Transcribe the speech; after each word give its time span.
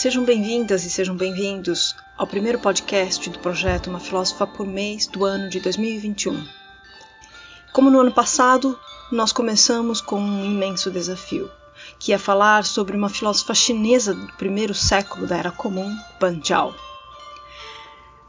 Sejam 0.00 0.24
bem-vindas 0.24 0.82
e 0.86 0.88
sejam 0.88 1.14
bem-vindos 1.14 1.94
ao 2.16 2.26
primeiro 2.26 2.58
podcast 2.58 3.28
do 3.28 3.38
projeto 3.38 3.90
Uma 3.90 4.00
Filósofa 4.00 4.46
por 4.46 4.66
Mês 4.66 5.06
do 5.06 5.26
ano 5.26 5.50
de 5.50 5.60
2021. 5.60 6.42
Como 7.70 7.90
no 7.90 8.00
ano 8.00 8.10
passado, 8.10 8.80
nós 9.12 9.30
começamos 9.30 10.00
com 10.00 10.18
um 10.18 10.42
imenso 10.42 10.90
desafio, 10.90 11.50
que 11.98 12.14
é 12.14 12.16
falar 12.16 12.64
sobre 12.64 12.96
uma 12.96 13.10
filósofa 13.10 13.52
chinesa 13.52 14.14
do 14.14 14.32
primeiro 14.38 14.72
século 14.72 15.26
da 15.26 15.36
Era 15.36 15.50
Comum, 15.50 15.94
Ban 16.18 16.40
Zhao. 16.42 16.74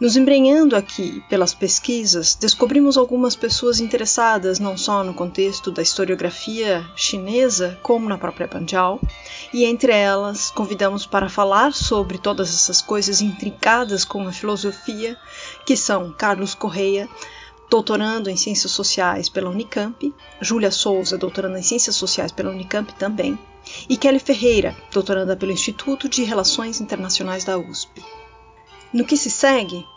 Nos 0.02 0.16
embrenhando 0.16 0.76
aqui 0.76 1.24
pelas 1.30 1.54
pesquisas, 1.54 2.34
descobrimos 2.34 2.98
algumas 2.98 3.36
pessoas 3.36 3.80
interessadas 3.80 4.58
não 4.58 4.76
só 4.76 5.04
no 5.04 5.14
contexto 5.14 5.70
da 5.72 5.84
historiografia 5.84 6.84
chinesa, 6.96 7.78
como 7.84 8.10
na 8.10 8.18
própria 8.18 8.48
Panjiao, 8.48 9.00
e 9.54 9.64
entre 9.64 9.92
elas 9.92 10.50
convidamos 10.50 11.06
para 11.06 11.30
falar 11.30 11.72
sobre 11.72 12.18
todas 12.18 12.50
essas 12.50 12.82
coisas 12.82 13.22
intrincadas 13.22 14.04
com 14.04 14.28
a 14.28 14.32
filosofia, 14.32 15.16
que 15.68 15.78
são 15.78 16.12
Carlos 16.12 16.56
Correia, 16.56 17.08
doutorando 17.70 18.28
em 18.28 18.36
Ciências 18.36 18.72
Sociais 18.72 19.30
pela 19.30 19.52
Unicamp, 19.52 20.12
Júlia 20.42 20.72
Souza, 20.72 21.16
doutorando 21.16 21.60
em 21.60 21.62
Ciências 21.62 21.96
Sociais 21.96 22.32
pela 22.32 22.50
Unicamp 22.50 22.92
também, 22.96 23.38
e 23.88 23.96
Kelly 23.96 24.18
Ferreira, 24.18 24.76
doutoranda 24.92 25.36
pelo 25.36 25.52
Instituto 25.52 26.10
de 26.10 26.24
Relações 26.24 26.82
Internacionais 26.82 27.46
da 27.46 27.56
USP. 27.60 28.02
No 28.94 29.06
que 29.06 29.16
se 29.16 29.30
segue, 29.30 29.88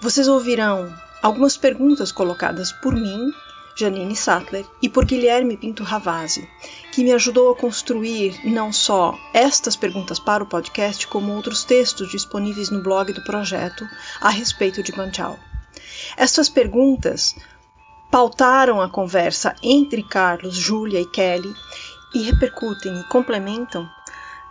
vocês 0.00 0.28
ouvirão 0.28 0.90
algumas 1.22 1.58
perguntas 1.58 2.10
colocadas 2.10 2.72
por 2.72 2.94
mim, 2.94 3.30
Janine 3.76 4.16
Sattler, 4.16 4.64
e 4.80 4.88
por 4.88 5.04
Guilherme 5.04 5.58
Pinto 5.58 5.82
Ravazzi, 5.82 6.48
que 6.90 7.04
me 7.04 7.12
ajudou 7.12 7.52
a 7.52 7.56
construir 7.56 8.40
não 8.44 8.72
só 8.72 9.14
estas 9.34 9.76
perguntas 9.76 10.18
para 10.18 10.42
o 10.42 10.46
podcast, 10.46 11.06
como 11.06 11.34
outros 11.34 11.64
textos 11.64 12.10
disponíveis 12.10 12.70
no 12.70 12.82
blog 12.82 13.12
do 13.12 13.22
projeto 13.24 13.86
a 14.22 14.30
respeito 14.30 14.82
de 14.82 14.92
Banchal. 14.92 15.38
Estas 16.16 16.48
perguntas 16.48 17.34
pautaram 18.10 18.80
a 18.80 18.88
conversa 18.88 19.54
entre 19.62 20.02
Carlos, 20.02 20.54
Júlia 20.54 21.00
e 21.00 21.06
Kelly 21.10 21.54
e 22.14 22.22
repercutem 22.22 23.00
e 23.00 23.04
complementam 23.04 23.86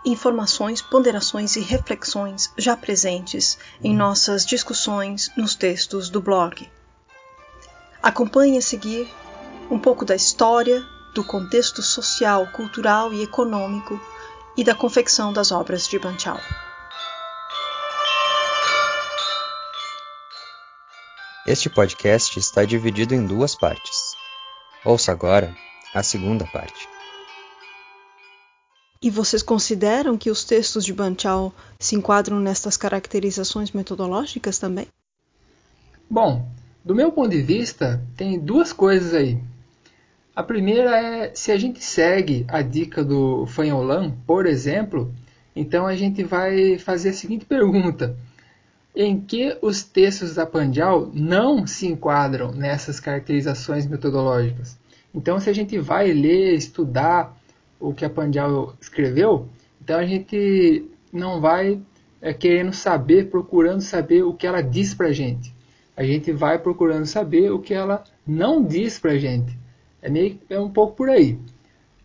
informações, 0.06 0.82
ponderações 0.82 1.56
e 1.56 1.62
reflexões 1.62 2.52
já 2.58 2.76
presentes 2.76 3.58
em 3.84 3.96
nossas 3.96 4.46
discussões 4.46 5.32
nos 5.38 5.56
textos 5.56 6.10
do 6.10 6.22
blog. 6.22 6.70
Acompanhe 8.02 8.58
a 8.58 8.62
seguir 8.62 9.08
um 9.72 9.80
pouco 9.80 10.04
da 10.04 10.16
história, 10.16 10.86
do 11.14 11.24
contexto 11.24 11.82
social, 11.82 12.48
cultural 12.48 13.14
e 13.14 13.24
econômico 13.24 14.00
e 14.58 14.64
da 14.64 14.76
confecção 14.76 15.32
das 15.32 15.52
obras 15.52 15.88
de 15.88 15.98
Banchal. 15.98 16.40
Este 21.46 21.70
podcast 21.70 22.40
está 22.40 22.64
dividido 22.64 23.14
em 23.14 23.26
duas 23.26 23.54
partes. 23.54 24.16
Ouça 24.86 25.12
agora 25.12 25.54
a 25.94 26.02
segunda 26.02 26.46
parte. 26.46 26.93
E 29.04 29.10
vocês 29.10 29.44
consideram 29.44 30.18
que 30.18 30.32
os 30.32 30.46
textos 30.46 30.86
de 30.86 30.94
Banchal 30.94 31.54
se 31.78 31.94
enquadram 31.94 32.40
nestas 32.40 32.78
caracterizações 32.78 33.74
metodológicas 33.74 34.58
também? 34.58 34.88
Bom, 36.10 36.48
do 36.86 36.96
meu 36.96 37.12
ponto 37.12 37.32
de 37.32 37.42
vista, 37.42 38.02
tem 38.16 38.40
duas 38.40 38.72
coisas 38.72 39.14
aí. 39.14 39.38
A 40.34 40.42
primeira 40.42 40.98
é 40.98 41.36
se 41.36 41.52
a 41.52 41.58
gente 41.58 41.84
segue 41.84 42.46
a 42.48 42.62
dica 42.62 43.04
do 43.04 43.46
Fanholan, 43.46 44.12
por 44.26 44.46
exemplo, 44.46 45.14
então 45.54 45.86
a 45.86 45.98
gente 45.98 46.24
vai 46.24 46.80
fazer 46.80 47.10
a 47.10 47.14
seguinte 47.14 47.44
pergunta: 47.44 48.16
em 48.96 49.20
que 49.20 49.58
os 49.62 49.84
textos 49.84 50.36
da 50.36 50.46
Pandial 50.46 51.12
não 51.14 51.68
se 51.68 51.88
enquadram 51.88 52.54
nessas 52.54 53.02
caracterizações 53.02 53.86
metodológicas? 53.86 54.78
Então, 55.14 55.42
se 55.42 55.50
a 55.50 55.54
gente 55.54 55.78
vai 55.78 56.14
ler, 56.14 56.56
estudar 56.56 57.38
o 57.84 57.94
que 57.94 58.06
a 58.06 58.10
Pandial 58.10 58.74
escreveu, 58.80 59.48
então 59.82 60.00
a 60.00 60.06
gente 60.06 60.90
não 61.12 61.42
vai 61.42 61.82
é, 62.22 62.34
querendo 62.34 62.74
saber, 62.74 63.30
procurando 63.30 63.82
saber 63.82 64.24
o 64.24 64.34
que 64.34 64.48
ela 64.48 64.62
diz 64.62 64.94
para 64.94 65.12
gente. 65.12 65.54
A 65.96 66.04
gente 66.04 66.32
vai 66.32 66.58
procurando 66.58 67.06
saber 67.06 67.52
o 67.52 67.60
que 67.60 67.74
ela 67.74 68.04
não 68.26 68.64
diz 68.64 68.98
para 68.98 69.18
gente. 69.18 69.58
É, 70.02 70.10
meio, 70.10 70.40
é 70.50 70.60
um 70.60 70.70
pouco 70.70 70.96
por 70.96 71.10
aí. 71.10 71.38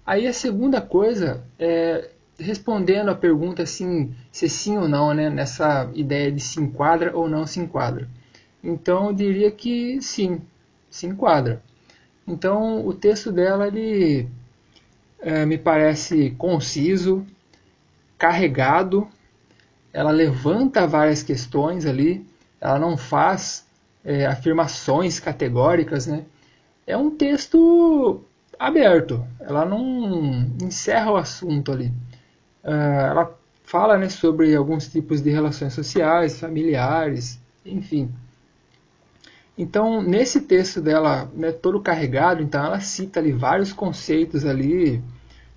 Aí 0.05 0.27
a 0.27 0.33
segunda 0.33 0.81
coisa 0.81 1.45
é 1.59 2.11
respondendo 2.39 3.09
a 3.09 3.15
pergunta 3.15 3.63
assim, 3.63 4.15
se 4.31 4.49
sim 4.49 4.79
ou 4.79 4.89
não, 4.89 5.13
né, 5.13 5.29
nessa 5.29 5.91
ideia 5.95 6.31
de 6.31 6.41
se 6.41 6.61
enquadra 6.61 7.17
ou 7.17 7.29
não 7.29 7.47
se 7.47 7.59
enquadra. 7.61 8.09
Então 8.63 9.07
eu 9.07 9.13
diria 9.13 9.51
que 9.51 10.01
sim, 10.01 10.41
se 10.91 11.07
enquadra. 11.07 11.63
Então 12.27 12.87
o 12.87 12.93
texto 12.93 13.33
dela 13.33 13.67
ele 13.67 14.29
é, 15.21 15.45
me 15.45 15.59
parece 15.59 16.31
conciso, 16.31 17.27
carregado, 18.17 19.09
ela 19.93 20.11
levanta 20.11 20.87
várias 20.87 21.23
questões 21.23 21.87
ali, 21.87 22.27
ela 22.61 22.79
não 22.79 22.97
faz 22.97 23.67
é, 24.05 24.27
afirmações 24.27 25.19
categóricas, 25.21 26.07
né? 26.07 26.25
É 26.87 26.97
um 26.97 27.11
texto 27.11 28.23
aberto, 28.59 29.25
ela 29.41 29.65
não 29.65 30.47
encerra 30.63 31.13
o 31.13 31.17
assunto 31.17 31.71
ali. 31.71 31.93
Uh, 32.65 32.71
ela 33.11 33.39
fala 33.63 33.97
né, 33.99 34.09
sobre 34.09 34.55
alguns 34.55 34.89
tipos 34.89 35.21
de 35.21 35.31
relações 35.31 35.75
sociais, 35.75 36.41
familiares, 36.41 37.39
enfim. 37.65 38.11
Então, 39.59 40.01
nesse 40.01 40.43
texto 40.43 40.81
dela, 40.81 41.29
né, 41.35 41.51
todo 41.51 41.81
carregado, 41.81 42.41
então 42.41 42.65
ela 42.65 42.79
cita 42.79 43.19
ali 43.19 43.33
vários 43.33 43.73
conceitos 43.73 44.47
ali 44.47 45.03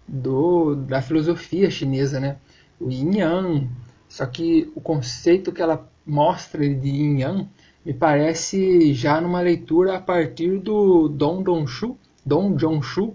do, 0.07 0.73
da 0.75 1.03
filosofia 1.03 1.69
chinesa, 1.69 2.19
né? 2.19 2.37
O 2.79 2.89
Yin 2.89 3.19
Yang. 3.19 3.69
Só 4.09 4.25
que 4.25 4.71
o 4.75 4.81
conceito 4.81 5.51
que 5.51 5.61
ela 5.61 5.87
mostra 6.03 6.67
de 6.67 6.89
Yin 6.89 7.19
Yang 7.19 7.49
me 7.85 7.93
parece 7.93 8.91
já 8.93 9.21
numa 9.21 9.39
leitura 9.39 9.97
a 9.97 10.01
partir 10.01 10.57
do 10.57 11.07
Dong 11.07 11.43
Dongshu, 11.43 11.95
Dong 12.25 12.59
Zhongshu, 12.59 13.13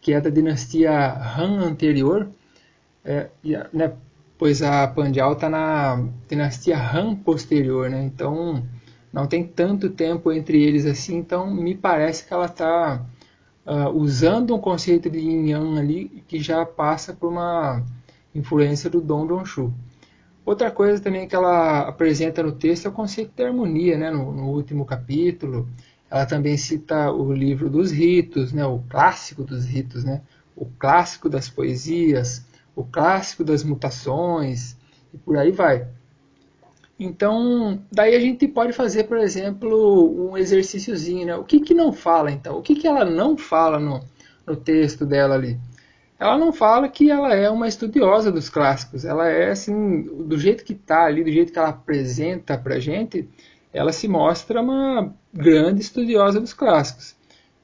que 0.00 0.12
é 0.12 0.20
da 0.20 0.30
dinastia 0.30 0.92
Han 1.38 1.60
anterior, 1.60 2.28
é, 3.04 3.28
né, 3.72 3.92
pois 4.36 4.62
a 4.62 4.86
Pandial 4.88 5.34
está 5.34 5.48
na 5.48 6.04
dinastia 6.28 6.76
Han 6.76 7.14
posterior, 7.14 7.88
né? 7.88 8.02
Então 8.04 8.64
não 9.14 9.28
tem 9.28 9.46
tanto 9.46 9.88
tempo 9.88 10.32
entre 10.32 10.60
eles 10.60 10.84
assim, 10.84 11.16
então 11.18 11.48
me 11.48 11.72
parece 11.72 12.26
que 12.26 12.34
ela 12.34 12.46
está 12.46 13.00
uh, 13.64 13.88
usando 13.90 14.52
um 14.56 14.58
conceito 14.58 15.08
de 15.08 15.20
Yin 15.20 15.50
Yang 15.50 15.78
ali 15.78 16.24
que 16.26 16.40
já 16.40 16.66
passa 16.66 17.12
por 17.12 17.30
uma 17.30 17.80
influência 18.34 18.90
do 18.90 19.00
Dong 19.00 19.28
Dongshu. 19.28 19.72
Outra 20.44 20.68
coisa 20.68 21.00
também 21.00 21.28
que 21.28 21.36
ela 21.36 21.82
apresenta 21.82 22.42
no 22.42 22.50
texto 22.50 22.86
é 22.86 22.88
o 22.88 22.92
conceito 22.92 23.32
de 23.36 23.44
harmonia, 23.44 23.96
né? 23.96 24.10
no, 24.10 24.32
no 24.32 24.48
último 24.48 24.84
capítulo. 24.84 25.68
Ela 26.10 26.26
também 26.26 26.56
cita 26.56 27.12
o 27.12 27.32
livro 27.32 27.70
dos 27.70 27.92
ritos, 27.92 28.52
né? 28.52 28.66
o 28.66 28.80
clássico 28.90 29.44
dos 29.44 29.64
ritos, 29.64 30.02
né? 30.02 30.22
o 30.56 30.66
clássico 30.66 31.28
das 31.28 31.48
poesias, 31.48 32.44
o 32.74 32.82
clássico 32.82 33.44
das 33.44 33.62
mutações, 33.62 34.76
e 35.12 35.18
por 35.18 35.36
aí 35.36 35.52
vai. 35.52 35.86
Então, 36.98 37.82
daí 37.90 38.14
a 38.14 38.20
gente 38.20 38.46
pode 38.46 38.72
fazer, 38.72 39.04
por 39.04 39.18
exemplo, 39.18 40.30
um 40.30 40.36
exercíciozinho, 40.36 41.26
né? 41.26 41.36
O 41.36 41.44
que, 41.44 41.60
que 41.60 41.74
não 41.74 41.92
fala, 41.92 42.30
então? 42.30 42.58
O 42.58 42.62
que, 42.62 42.76
que 42.76 42.86
ela 42.86 43.04
não 43.04 43.36
fala 43.36 43.80
no, 43.80 44.00
no 44.46 44.54
texto 44.54 45.04
dela 45.04 45.34
ali? 45.34 45.58
Ela 46.18 46.38
não 46.38 46.52
fala 46.52 46.88
que 46.88 47.10
ela 47.10 47.34
é 47.34 47.50
uma 47.50 47.66
estudiosa 47.66 48.30
dos 48.30 48.48
clássicos. 48.48 49.04
Ela 49.04 49.28
é, 49.28 49.50
assim, 49.50 50.02
do 50.02 50.38
jeito 50.38 50.64
que 50.64 50.72
está 50.72 51.04
ali, 51.04 51.24
do 51.24 51.32
jeito 51.32 51.52
que 51.52 51.58
ela 51.58 51.70
apresenta 51.70 52.56
para 52.56 52.76
a 52.76 52.80
gente, 52.80 53.28
ela 53.72 53.92
se 53.92 54.06
mostra 54.06 54.62
uma 54.62 55.12
grande 55.32 55.80
estudiosa 55.80 56.40
dos 56.40 56.54
clássicos. 56.54 57.16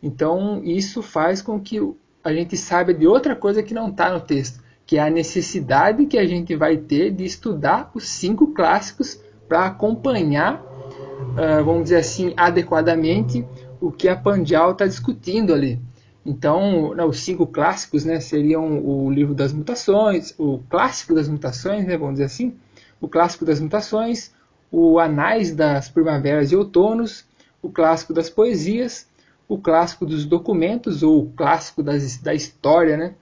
Então, 0.03 0.61
isso 0.65 1.03
faz 1.03 1.41
com 1.41 1.61
que 1.61 1.79
a 2.23 2.33
gente 2.33 2.57
saiba 2.57 2.93
de 2.93 3.07
outra 3.07 3.37
coisa 3.37 3.63
que 3.63 3.73
não 3.73 3.89
está 3.89 4.11
no 4.11 4.21
texto, 4.21 4.61
que 4.91 4.99
é 4.99 5.03
a 5.03 5.09
necessidade 5.09 6.05
que 6.07 6.19
a 6.19 6.27
gente 6.27 6.57
vai 6.57 6.77
ter 6.77 7.13
de 7.13 7.25
estudar 7.25 7.93
os 7.95 8.09
cinco 8.09 8.49
clássicos 8.49 9.21
para 9.49 9.67
acompanhar, 9.67 10.61
uh, 10.61 11.65
vamos 11.65 11.85
dizer 11.85 11.99
assim, 11.99 12.35
adequadamente 12.37 13.47
o 13.81 13.93
que 13.93 14.09
a 14.09 14.17
Pandial 14.17 14.73
está 14.73 14.89
discutindo 14.89 15.55
ali. 15.55 15.79
Então, 16.27 16.91
os 17.09 17.21
cinco 17.21 17.47
clássicos 17.47 18.05
né, 18.05 18.19
seriam 18.19 18.85
o 18.85 19.09
livro 19.09 19.33
das 19.33 19.53
mutações, 19.53 20.35
o 20.37 20.59
clássico 20.69 21.15
das 21.15 21.29
mutações, 21.29 21.87
né, 21.87 21.97
vamos 21.97 22.15
dizer 22.15 22.25
assim, 22.25 22.57
o 23.01 23.07
clássico 23.07 23.45
das 23.45 23.61
mutações, 23.61 24.33
o 24.73 24.99
Anais 24.99 25.55
das 25.55 25.89
Primaveras 25.89 26.51
e 26.51 26.57
Outonos, 26.57 27.25
o 27.63 27.71
clássico 27.71 28.13
das 28.13 28.29
poesias, 28.29 29.07
o 29.47 29.57
clássico 29.57 30.05
dos 30.05 30.25
documentos, 30.27 31.05
ou 31.05 31.23
o 31.23 31.31
clássico 31.31 31.81
das, 31.81 32.17
da 32.17 32.35
história, 32.35 32.97
né, 32.97 33.15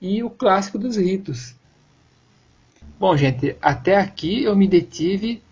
e 0.00 0.22
o 0.22 0.30
clássico 0.30 0.78
dos 0.78 0.96
ritos. 0.96 1.54
Bom, 2.98 3.16
gente, 3.16 3.56
até 3.60 3.96
aqui 3.96 4.44
eu 4.44 4.56
me 4.56 4.66
detive 4.66 5.42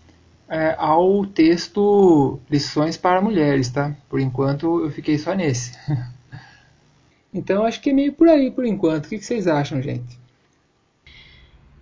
é, 0.47 0.75
ao 0.77 1.25
texto 1.25 2.39
Lições 2.49 2.97
para 2.97 3.21
Mulheres, 3.21 3.69
tá? 3.69 3.95
Por 4.09 4.19
enquanto 4.19 4.81
eu 4.83 4.91
fiquei 4.91 5.17
só 5.17 5.33
nesse. 5.33 5.77
então 7.33 7.65
acho 7.65 7.81
que 7.81 7.89
é 7.89 7.93
meio 7.93 8.13
por 8.13 8.27
aí 8.27 8.49
por 8.49 8.65
enquanto. 8.65 9.05
O 9.05 9.09
que 9.09 9.21
vocês 9.21 9.47
acham, 9.47 9.81
gente? 9.81 10.19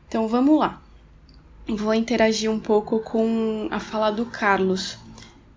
Então 0.08 0.28
vamos 0.28 0.60
lá. 0.60 0.82
Vou 1.68 1.94
interagir 1.94 2.52
um 2.52 2.60
pouco 2.60 3.00
com 3.00 3.68
a 3.72 3.80
fala 3.80 4.12
do 4.12 4.26
Carlos. 4.26 4.98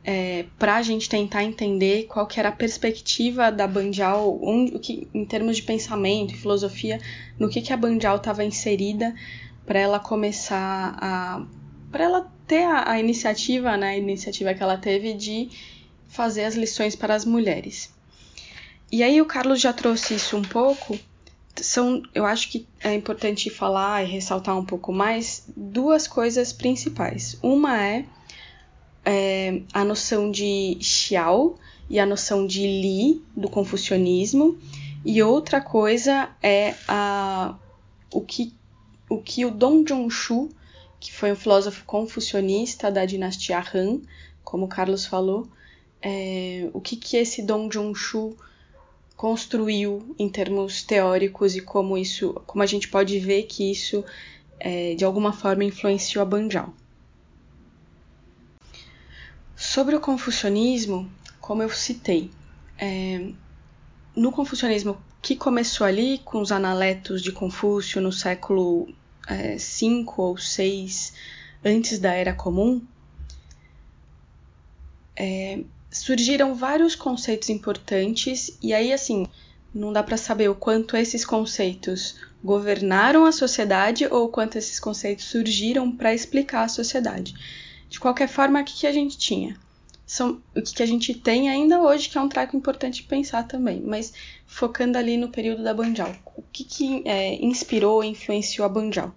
É, 0.08 0.44
para 0.56 0.76
a 0.76 0.82
gente 0.82 1.08
tentar 1.08 1.43
entender 1.43 2.05
qual 2.05 2.29
que 2.29 2.38
era 2.38 2.50
a 2.50 2.53
perspectiva 2.53 3.50
da 3.50 3.67
Bandial, 3.67 4.38
onde, 4.41 4.76
o 4.76 4.79
que, 4.79 5.08
em 5.12 5.25
termos 5.25 5.56
de 5.56 5.64
pensamento 5.64 6.32
e 6.32 6.37
filosofia, 6.37 7.00
no 7.37 7.49
que, 7.49 7.61
que 7.61 7.73
a 7.73 7.76
Bandial 7.76 8.17
estava 8.17 8.44
inserida 8.44 9.12
para 9.67 9.81
ela 9.81 9.99
começar 9.99 10.97
a 11.00 11.44
para 11.91 12.05
ela 12.05 12.32
ter 12.47 12.64
a, 12.64 12.93
a, 12.93 13.00
iniciativa, 13.00 13.76
né, 13.76 13.91
a 13.91 13.97
iniciativa 13.97 14.53
que 14.55 14.62
ela 14.62 14.76
teve 14.76 15.14
de 15.14 15.49
fazer 16.08 16.44
as 16.44 16.55
lições 16.55 16.94
para 16.94 17.14
as 17.14 17.25
mulheres. 17.25 17.93
E 18.91 19.03
aí 19.03 19.20
o 19.20 19.26
Carlos 19.26 19.61
já 19.61 19.73
trouxe 19.73 20.14
isso 20.14 20.37
um 20.37 20.43
pouco. 20.43 20.99
São, 21.56 22.03
eu 22.14 22.26
acho 22.26 22.50
que 22.50 22.67
é 22.81 22.94
importante 22.94 23.49
falar 23.49 24.05
e 24.05 24.06
ressaltar 24.06 24.56
um 24.58 24.64
pouco 24.64 24.93
mais 24.93 25.44
duas 25.56 26.06
coisas 26.06 26.53
principais. 26.53 27.38
Uma 27.43 27.82
é, 27.82 28.05
é 29.06 29.62
a 29.73 29.85
noção 29.85 30.31
de 30.31 30.76
Xiao 30.81 31.56
e 31.88 32.00
a 32.00 32.05
noção 32.05 32.44
de 32.44 32.67
Li 32.67 33.23
do 33.37 33.49
confucionismo, 33.49 34.58
e 35.05 35.23
outra 35.23 35.61
coisa 35.61 36.29
é 36.43 36.75
a, 36.88 37.55
o 38.12 38.20
que 38.20 38.53
o 39.08 39.23
que 39.23 39.44
o 39.44 39.53
Dong 39.53 39.88
Zhongshu, 39.88 40.50
que 40.99 41.12
foi 41.12 41.31
um 41.31 41.37
filósofo 41.37 41.85
confucionista 41.85 42.91
da 42.91 43.05
dinastia 43.05 43.64
Han, 43.73 44.00
como 44.43 44.64
o 44.64 44.69
Carlos 44.69 45.06
falou, 45.06 45.47
é, 46.03 46.69
o 46.73 46.81
que, 46.81 46.97
que 46.97 47.17
esse 47.17 47.41
Dong 47.43 47.73
Zhongshu 47.73 48.37
construiu 49.17 50.14
em 50.19 50.29
termos 50.29 50.82
teóricos 50.82 51.55
e 51.55 51.61
como 51.61 51.97
isso, 51.97 52.35
como 52.47 52.64
a 52.64 52.67
gente 52.67 52.88
pode 52.88 53.17
ver 53.20 53.44
que 53.44 53.70
isso 53.70 54.05
é, 54.58 54.94
de 54.94 55.05
alguma 55.05 55.32
forma 55.32 55.62
influenciou 55.62 56.23
a 56.23 56.25
Banjal. 56.25 56.75
Sobre 59.76 59.94
o 59.94 60.00
confucionismo, 60.00 61.06
como 61.38 61.62
eu 61.62 61.69
citei, 61.69 62.31
é, 62.78 63.28
no 64.17 64.32
confucionismo 64.32 64.96
que 65.20 65.37
começou 65.37 65.87
ali 65.87 66.17
com 66.25 66.40
os 66.40 66.50
analetos 66.50 67.20
de 67.20 67.31
Confúcio 67.31 68.00
no 68.00 68.11
século 68.11 68.88
é, 69.28 69.55
ou 70.17 70.34
VI 70.34 70.88
antes 71.62 71.99
da 71.99 72.14
Era 72.14 72.32
Comum, 72.32 72.81
é, 75.14 75.62
surgiram 75.90 76.55
vários 76.55 76.94
conceitos 76.94 77.50
importantes 77.50 78.56
e 78.62 78.72
aí 78.72 78.94
assim 78.94 79.26
não 79.75 79.93
dá 79.93 80.02
para 80.02 80.17
saber 80.17 80.49
o 80.49 80.55
quanto 80.55 80.96
esses 80.96 81.22
conceitos 81.22 82.19
governaram 82.43 83.26
a 83.26 83.31
sociedade 83.31 84.06
ou 84.11 84.25
o 84.25 84.31
quanto 84.31 84.56
esses 84.56 84.81
conceitos 84.81 85.26
surgiram 85.26 85.94
para 85.94 86.14
explicar 86.14 86.62
a 86.62 86.69
sociedade. 86.69 87.34
De 87.90 88.00
qualquer 88.00 88.26
forma, 88.26 88.62
o 88.62 88.64
que 88.64 88.87
a 88.87 88.93
gente 88.93 89.19
tinha? 89.19 89.66
São 90.06 90.41
o 90.55 90.62
que 90.62 90.82
a 90.82 90.87
gente 90.87 91.12
tem 91.12 91.50
ainda 91.50 91.82
hoje, 91.82 92.08
que 92.08 92.17
é 92.17 92.20
um 92.20 92.29
traco 92.29 92.56
importante 92.56 93.03
pensar 93.03 93.43
também, 93.43 93.81
mas 93.81 94.12
focando 94.47 94.97
ali 94.97 95.17
no 95.17 95.29
período 95.29 95.64
da 95.64 95.75
Banjal. 95.75 96.14
O 96.37 96.43
que, 96.53 96.62
que 96.62 97.03
é, 97.05 97.35
inspirou 97.44 98.05
e 98.05 98.08
influenciou 98.08 98.64
a 98.64 98.69
Banjal? 98.69 99.12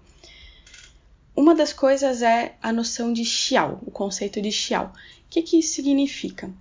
Uma 1.36 1.53
das 1.53 1.71
coisas 1.71 2.24
é 2.24 2.56
a 2.62 2.74
noção 2.74 3.13
de 3.13 3.24
Xiao, 3.24 3.80
o 3.86 3.91
conceito 3.91 4.41
de 4.41 4.51
Xiao. 4.51 4.88
O 4.88 5.30
que, 5.30 5.44
que 5.44 5.59
isso 5.59 5.74
significa? 5.74 6.51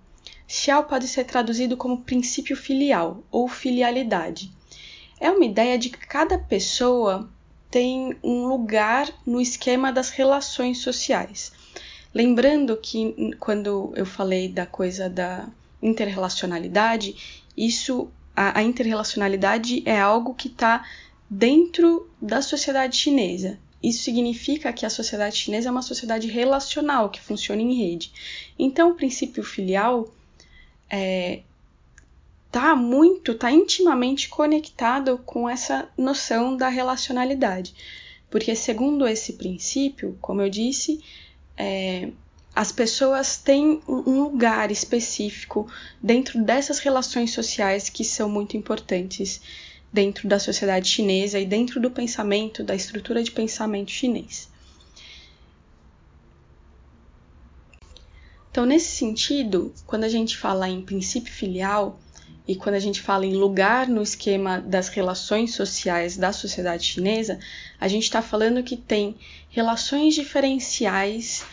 Xiao 0.46 0.84
pode 0.84 1.08
ser 1.08 1.24
traduzido 1.24 1.76
como 1.76 2.02
princípio 2.02 2.54
filial 2.54 3.24
ou 3.30 3.48
filialidade. 3.48 4.52
É 5.18 5.30
uma 5.30 5.44
ideia 5.44 5.78
de 5.78 5.88
que 5.88 6.06
cada 6.06 6.38
pessoa 6.38 7.28
tem 7.70 8.16
um 8.22 8.46
lugar 8.46 9.08
no 9.26 9.40
esquema 9.40 9.90
das 9.90 10.10
relações 10.10 10.78
sociais. 10.78 11.52
Lembrando 12.14 12.76
que 12.76 13.34
quando 13.38 13.92
eu 13.94 14.06
falei 14.06 14.48
da 14.48 14.66
coisa 14.66 15.08
da 15.08 15.48
interrelacionalidade, 15.82 17.46
isso 17.56 18.08
a, 18.34 18.58
a 18.58 18.62
interrelacionalidade 18.62 19.82
é 19.84 20.00
algo 20.00 20.34
que 20.34 20.48
está 20.48 20.84
dentro 21.28 22.08
da 22.20 22.40
sociedade 22.40 22.96
chinesa. 22.96 23.58
Isso 23.82 24.02
significa 24.02 24.72
que 24.72 24.84
a 24.84 24.90
sociedade 24.90 25.36
chinesa 25.36 25.68
é 25.68 25.72
uma 25.72 25.82
sociedade 25.82 26.26
relacional 26.26 27.10
que 27.10 27.20
funciona 27.20 27.62
em 27.62 27.74
rede. 27.74 28.12
Então, 28.58 28.90
o 28.90 28.94
princípio 28.94 29.44
filial 29.44 30.12
é, 30.90 31.42
tá 32.50 32.74
muito, 32.74 33.34
tá 33.34 33.52
intimamente 33.52 34.28
conectado 34.28 35.18
com 35.24 35.48
essa 35.48 35.88
noção 35.96 36.56
da 36.56 36.68
relacionalidade, 36.68 37.74
porque 38.30 38.54
segundo 38.54 39.06
esse 39.06 39.34
princípio, 39.34 40.18
como 40.20 40.42
eu 40.42 40.50
disse, 40.50 41.02
é, 41.58 42.10
as 42.54 42.70
pessoas 42.70 43.36
têm 43.36 43.80
um 43.86 44.22
lugar 44.22 44.70
específico 44.70 45.70
dentro 46.02 46.42
dessas 46.42 46.78
relações 46.78 47.32
sociais 47.32 47.88
que 47.88 48.04
são 48.04 48.28
muito 48.28 48.56
importantes 48.56 49.40
dentro 49.92 50.28
da 50.28 50.38
sociedade 50.38 50.88
chinesa 50.88 51.38
e 51.38 51.46
dentro 51.46 51.80
do 51.80 51.90
pensamento, 51.90 52.62
da 52.62 52.74
estrutura 52.74 53.22
de 53.22 53.30
pensamento 53.30 53.90
chinês. 53.90 54.48
Então, 58.50 58.64
nesse 58.66 58.96
sentido, 58.96 59.72
quando 59.86 60.04
a 60.04 60.08
gente 60.08 60.36
fala 60.36 60.68
em 60.68 60.82
princípio 60.82 61.32
filial 61.32 61.98
e 62.48 62.56
quando 62.56 62.76
a 62.76 62.80
gente 62.80 63.02
fala 63.02 63.26
em 63.26 63.34
lugar 63.34 63.86
no 63.86 64.02
esquema 64.02 64.58
das 64.58 64.88
relações 64.88 65.54
sociais 65.54 66.16
da 66.16 66.32
sociedade 66.32 66.82
chinesa, 66.82 67.38
a 67.78 67.86
gente 67.86 68.04
está 68.04 68.22
falando 68.22 68.62
que 68.62 68.74
tem 68.74 69.18
relações 69.50 70.14
diferenciais 70.14 71.44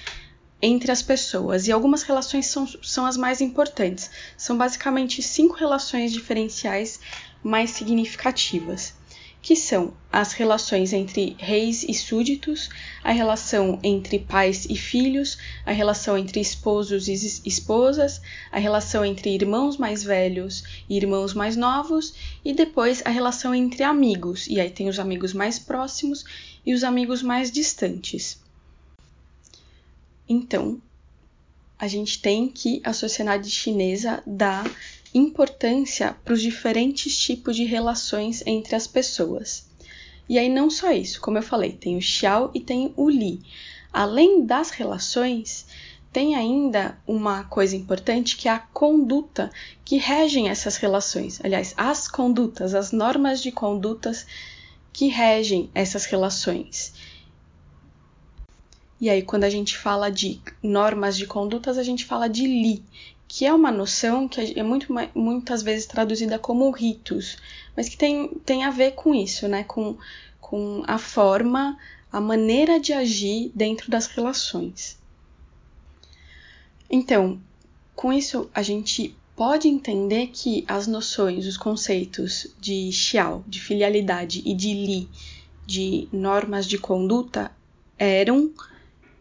entre 0.61 0.89
as 0.93 1.01
pessoas, 1.01 1.67
e 1.67 1.71
algumas 1.73 2.01
relações 2.03 2.45
são, 2.45 2.65
são 2.81 3.05
as 3.05 3.17
mais 3.17 3.41
importantes. 3.41 4.09
São 4.37 4.57
basicamente 4.57 5.21
cinco 5.21 5.55
relações 5.55 6.13
diferenciais 6.13 7.01
mais 7.43 7.71
significativas, 7.71 8.93
que 9.45 9.55
são 9.55 9.93
as 10.11 10.33
relações 10.33 10.91
entre 10.91 11.35
reis 11.37 11.83
e 11.83 11.93
súditos, 11.93 12.67
a 13.03 13.11
relação 13.11 13.79
entre 13.83 14.17
pais 14.17 14.65
e 14.65 14.75
filhos, 14.75 15.37
a 15.63 15.71
relação 15.71 16.17
entre 16.17 16.39
esposos 16.39 17.07
e 17.07 17.13
esposas, 17.45 18.19
a 18.51 18.57
relação 18.57 19.05
entre 19.05 19.29
irmãos 19.29 19.77
mais 19.77 20.03
velhos 20.03 20.63
e 20.89 20.97
irmãos 20.97 21.35
mais 21.35 21.55
novos, 21.55 22.15
e 22.43 22.53
depois 22.53 23.03
a 23.05 23.11
relação 23.11 23.53
entre 23.53 23.83
amigos, 23.83 24.47
e 24.47 24.59
aí 24.59 24.71
tem 24.71 24.89
os 24.89 24.97
amigos 24.97 25.31
mais 25.31 25.59
próximos 25.59 26.25
e 26.65 26.73
os 26.73 26.83
amigos 26.83 27.21
mais 27.21 27.51
distantes. 27.51 28.41
Então, 30.27 30.81
a 31.77 31.87
gente 31.87 32.19
tem 32.19 32.47
que 32.47 32.81
a 32.83 32.93
sociedade 32.93 33.51
chinesa 33.51 34.23
dá 34.25 34.63
importância 35.17 36.15
para 36.23 36.33
os 36.33 36.41
diferentes 36.41 37.17
tipos 37.17 37.55
de 37.55 37.63
relações 37.63 38.43
entre 38.45 38.75
as 38.75 38.85
pessoas. 38.85 39.65
E 40.27 40.37
aí 40.37 40.49
não 40.49 40.69
só 40.69 40.91
isso, 40.91 41.21
como 41.21 41.37
eu 41.37 41.43
falei, 41.43 41.71
tem 41.71 41.95
o 41.97 42.01
Xiao 42.01 42.51
e 42.53 42.59
tem 42.59 42.93
o 42.97 43.09
Li. 43.09 43.41
Além 43.93 44.45
das 44.45 44.71
relações, 44.71 45.65
tem 46.11 46.35
ainda 46.35 46.97
uma 47.07 47.43
coisa 47.45 47.75
importante 47.75 48.35
que 48.35 48.49
é 48.49 48.51
a 48.51 48.59
conduta 48.59 49.51
que 49.83 49.97
regem 49.97 50.49
essas 50.49 50.77
relações. 50.77 51.39
Aliás, 51.43 51.73
as 51.77 52.07
condutas, 52.07 52.73
as 52.73 52.91
normas 52.91 53.41
de 53.41 53.51
condutas 53.51 54.25
que 54.91 55.07
regem 55.07 55.69
essas 55.73 56.05
relações. 56.05 56.93
E 58.99 59.09
aí, 59.09 59.21
quando 59.21 59.43
a 59.43 59.49
gente 59.49 59.77
fala 59.77 60.09
de 60.09 60.39
normas 60.63 61.17
de 61.17 61.27
condutas, 61.27 61.77
a 61.77 61.83
gente 61.83 62.05
fala 62.05 62.29
de 62.29 62.47
li, 62.47 62.83
que 63.27 63.45
é 63.45 63.53
uma 63.53 63.71
noção 63.71 64.27
que 64.27 64.57
é 64.57 64.63
muito, 64.63 64.93
muitas 65.13 65.61
vezes 65.61 65.85
traduzida 65.85 66.37
como 66.37 66.69
ritos, 66.71 67.37
mas 67.75 67.89
que 67.89 67.97
tem, 67.97 68.29
tem 68.45 68.63
a 68.63 68.69
ver 68.69 68.91
com 68.91 69.13
isso, 69.13 69.47
né? 69.47 69.63
Com, 69.63 69.97
com 70.39 70.83
a 70.87 70.97
forma, 70.97 71.77
a 72.11 72.21
maneira 72.21 72.79
de 72.79 72.93
agir 72.93 73.51
dentro 73.53 73.89
das 73.89 74.07
relações. 74.07 74.97
Então, 76.89 77.39
com 77.95 78.13
isso, 78.13 78.49
a 78.53 78.61
gente 78.61 79.15
pode 79.35 79.67
entender 79.67 80.27
que 80.27 80.63
as 80.67 80.87
noções, 80.87 81.45
os 81.45 81.57
conceitos 81.57 82.47
de 82.59 82.91
Xiao, 82.91 83.43
de 83.47 83.59
filialidade, 83.59 84.41
e 84.45 84.53
de 84.53 84.73
Li, 84.73 85.09
de 85.65 86.07
normas 86.11 86.65
de 86.65 86.77
conduta, 86.77 87.51
eram 87.97 88.53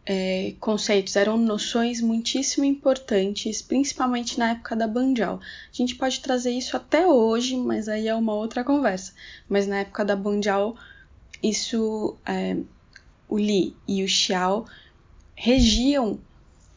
é, 0.07 0.55
conceitos, 0.61 1.17
eram 1.17 1.37
noções 1.37 2.01
muitíssimo 2.01 2.65
importantes, 2.65 3.63
principalmente 3.63 4.39
na 4.39 4.51
época 4.51 4.77
da 4.77 4.87
Banjal. 4.87 5.41
A 5.41 5.77
gente 5.77 5.95
pode 5.95 6.21
trazer 6.21 6.51
isso 6.51 6.77
até 6.77 7.07
hoje, 7.07 7.57
mas 7.57 7.89
aí 7.89 8.09
é 8.09 8.15
uma 8.15 8.35
outra 8.35 8.63
conversa. 8.63 9.13
Mas 9.49 9.67
na 9.67 9.79
época 9.79 10.05
da 10.05 10.15
Banjal, 10.15 10.77
isso 11.43 12.17
é, 12.27 12.57
o 13.29 13.39
Li 13.39 13.75
e 13.89 14.03
o 14.05 14.09
Xiao 14.09 14.67
regiam 15.35 16.19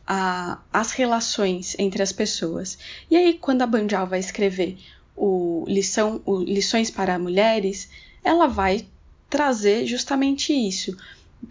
a, 0.05 0.62
as 0.72 0.91
relações 0.91 1.75
entre 1.77 2.01
as 2.01 2.13
pessoas. 2.13 2.77
E 3.12 3.17
aí, 3.17 3.34
quando 3.34 3.62
a 3.62 3.67
Banjal 3.67 4.07
vai 4.07 4.19
escrever 4.19 4.77
o, 5.15 5.65
lição, 5.67 6.22
o 6.25 6.38
Lições 6.38 6.89
para 6.89 7.19
Mulheres, 7.19 7.89
ela 8.24 8.48
vai 8.48 8.88
trazer 9.29 9.86
justamente 9.86 10.53
isso. 10.53 10.96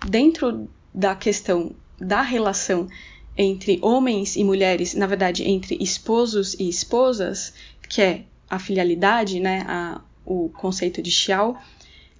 Dentro 0.08 0.68
da 0.96 1.14
questão 1.14 1.72
da 2.00 2.22
relação 2.22 2.88
entre 3.36 3.78
homens 3.82 4.34
e 4.34 4.42
mulheres, 4.42 4.94
na 4.94 5.06
verdade, 5.06 5.44
entre 5.44 5.76
esposos 5.78 6.54
e 6.54 6.68
esposas, 6.70 7.52
que 7.86 8.00
é 8.00 8.24
a 8.48 8.58
filialidade, 8.58 9.38
né, 9.38 9.62
a, 9.68 10.00
o 10.24 10.48
conceito 10.48 11.02
de 11.02 11.10
Xiao, 11.10 11.60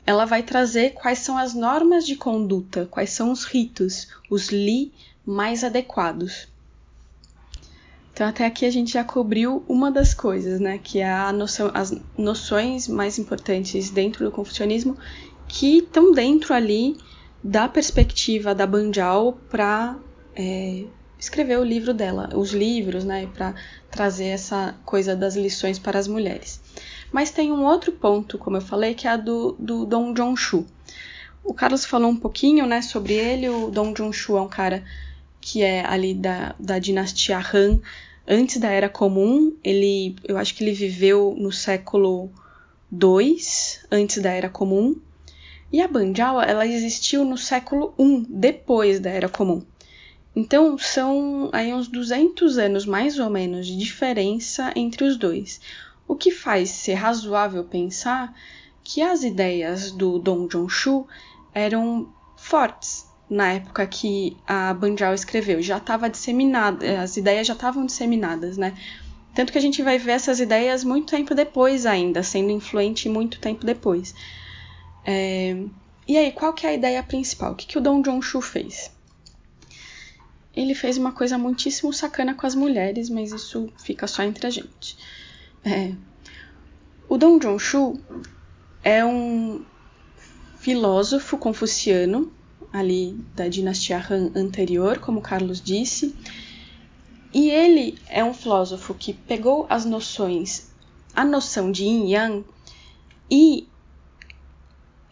ela 0.04 0.26
vai 0.26 0.42
trazer 0.42 0.90
quais 0.90 1.21
são 1.21 1.38
as 1.38 1.54
normas 1.54 2.06
de 2.06 2.16
conduta, 2.16 2.87
quais 2.90 3.11
são 3.11 3.33
os 3.33 3.45
ritos, 3.45 4.09
os 4.30 4.49
li 4.49 4.92
mais 5.25 5.64
adequados. 5.64 6.47
Então 8.12 8.26
até 8.26 8.47
aqui 8.47 8.64
a 8.64 8.71
gente 8.71 8.92
já 8.92 9.04
cobriu 9.04 9.64
uma 9.68 9.90
das 9.90 10.14
coisas, 10.14 10.61
né, 10.61 10.78
que 10.78 11.00
é 11.00 11.11
a 11.11 11.33
noção, 11.33 11.71
as 11.75 11.95
noções 12.16 12.88
mais 12.88 13.18
importantes 13.18 13.90
dentro 13.90 14.25
do 14.25 14.30
confucionismo 14.30 14.97
que 15.49 15.78
estão 15.78 16.12
dentro 16.12 16.52
ali 16.54 16.97
da 17.46 17.68
perspectiva 17.68 18.52
da 18.52 18.66
Banjal 18.66 19.38
para 19.48 19.96
é, 20.34 20.82
escrever 21.16 21.56
o 21.60 21.62
livro 21.62 21.94
dela, 21.94 22.28
os 22.34 22.52
livros, 22.52 23.04
né, 23.04 23.28
para 23.32 23.54
trazer 23.88 24.26
essa 24.26 24.74
coisa 24.84 25.14
das 25.14 25.36
lições 25.36 25.78
para 25.78 25.96
as 25.96 26.08
mulheres. 26.08 26.60
Mas 27.12 27.30
tem 27.30 27.52
um 27.52 27.64
outro 27.64 27.92
ponto, 27.92 28.36
como 28.36 28.56
eu 28.56 28.60
falei, 28.60 28.94
que 28.94 29.06
é 29.06 29.16
do, 29.16 29.52
do 29.60 29.86
Dong 29.86 30.12
Zhongshu. 30.18 30.66
O 31.44 31.54
Carlos 31.54 31.84
falou 31.84 32.10
um 32.10 32.16
pouquinho, 32.16 32.66
né, 32.66 32.82
sobre 32.82 33.14
ele. 33.14 33.48
O 33.48 33.70
Dong 33.70 33.96
Zhongshu 33.96 34.36
é 34.36 34.40
um 34.40 34.48
cara 34.48 34.82
que 35.40 35.62
é 35.62 35.86
ali 35.86 36.14
da, 36.14 36.52
da 36.58 36.80
dinastia 36.80 37.38
Han, 37.38 37.78
antes 38.26 38.56
da 38.56 38.70
Era 38.70 38.88
Comum. 38.88 39.54
Ele, 39.62 40.16
eu 40.24 40.36
acho 40.36 40.52
que 40.52 40.64
ele 40.64 40.72
viveu 40.72 41.36
no 41.38 41.52
século 41.52 42.28
II, 42.92 43.38
antes 43.92 44.20
da 44.20 44.32
Era 44.32 44.48
Comum. 44.48 44.96
E 45.73 45.80
a 45.80 45.88
Banjal, 45.88 46.40
ela 46.40 46.66
existiu 46.66 47.25
no 47.25 47.37
século 47.37 47.94
I, 47.99 48.26
depois 48.28 49.00
da 49.00 49.11
Era 49.11 49.28
Comum. 49.28 49.62
Então, 50.35 50.76
são 50.76 51.49
aí 51.52 51.73
uns 51.73 51.88
200 51.88 52.58
anos, 52.58 52.85
mais 52.85 53.18
ou 53.18 53.30
menos, 53.30 53.66
de 53.66 53.76
diferença 53.76 54.73
entre 54.76 55.04
os 55.04 55.16
dois 55.16 55.61
o 56.08 56.14
que 56.14 56.30
faz 56.30 56.70
ser 56.70 56.94
razoável 56.94 57.64
pensar 57.64 58.35
que 58.85 59.02
as 59.02 59.25
ideias 59.25 59.90
do 59.90 60.18
Dong 60.18 60.50
Zhongshu 60.50 61.06
eram 61.52 62.08
fortes 62.37 63.06
na 63.28 63.54
época 63.54 63.85
que 63.87 64.37
a 64.46 64.73
Banjal 64.73 65.12
escreveu, 65.12 65.61
já 65.61 65.78
estava 65.78 66.08
disseminada, 66.08 67.02
as 67.02 67.16
ideias 67.16 67.46
já 67.46 67.54
estavam 67.54 67.85
disseminadas, 67.85 68.56
né? 68.56 68.76
Tanto 69.35 69.50
que 69.50 69.58
a 69.58 69.61
gente 69.61 69.82
vai 69.82 69.99
ver 69.99 70.12
essas 70.12 70.38
ideias 70.38 70.85
muito 70.85 71.11
tempo 71.11 71.35
depois 71.35 71.85
ainda, 71.85 72.23
sendo 72.23 72.50
influente 72.50 73.08
muito 73.08 73.40
tempo 73.40 73.66
depois. 73.66 74.14
É... 75.06 75.56
E 76.08 76.16
aí, 76.16 76.32
qual 76.32 76.52
que 76.52 76.66
é 76.66 76.70
a 76.70 76.75
ideia 76.75 77.02
principal? 77.02 77.52
O 77.52 77.54
que, 77.54 77.66
que 77.66 77.78
o 77.78 77.80
Dong 77.80 78.04
Zhongshu 78.04 78.40
fez? 78.40 78.90
Ele 80.54 80.75
fez 80.75 80.96
uma 80.98 81.12
coisa 81.12 81.38
muitíssimo 81.38 81.92
sacana 81.92 82.34
com 82.34 82.46
as 82.46 82.54
mulheres, 82.54 83.08
mas 83.08 83.32
isso 83.32 83.72
fica 83.76 84.06
só 84.06 84.22
entre 84.22 84.46
a 84.46 84.50
gente. 84.50 84.98
É. 85.64 85.92
O 87.08 87.16
Dong 87.16 87.42
Zhongshu 87.42 88.00
é 88.82 89.04
um 89.04 89.64
filósofo 90.58 91.38
confuciano, 91.38 92.32
ali 92.72 93.12
da 93.34 93.46
dinastia 93.48 94.04
Han 94.10 94.32
anterior, 94.34 94.98
como 94.98 95.20
Carlos 95.20 95.60
disse, 95.60 96.14
e 97.32 97.50
ele 97.50 97.98
é 98.08 98.25
um 98.25 98.32
filósofo 98.32 98.94
que 98.94 99.12
pegou 99.12 99.66
as 99.68 99.84
noções, 99.84 100.70
a 101.14 101.25
noção 101.25 101.70
de 101.70 101.84
yin 101.84 102.08
yang 102.08 102.44
e 103.30 103.68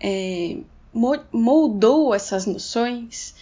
é, 0.06 0.58
moldou 1.32 2.14
essas 2.14 2.44
noções 2.44 3.34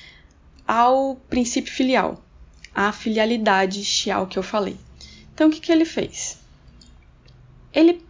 ao 0.64 1.16
princípio 1.28 1.72
filial, 1.72 2.22
à 2.72 2.92
filialidade 2.92 3.84
xiao 3.84 4.28
que 4.28 4.38
eu 4.38 4.44
falei. 4.44 4.76
Então, 5.34 5.48
o 5.48 5.50
que, 5.50 5.58
que 5.58 5.72
ele 5.72 5.84
fez? 5.84 6.38
Ele 7.72 8.00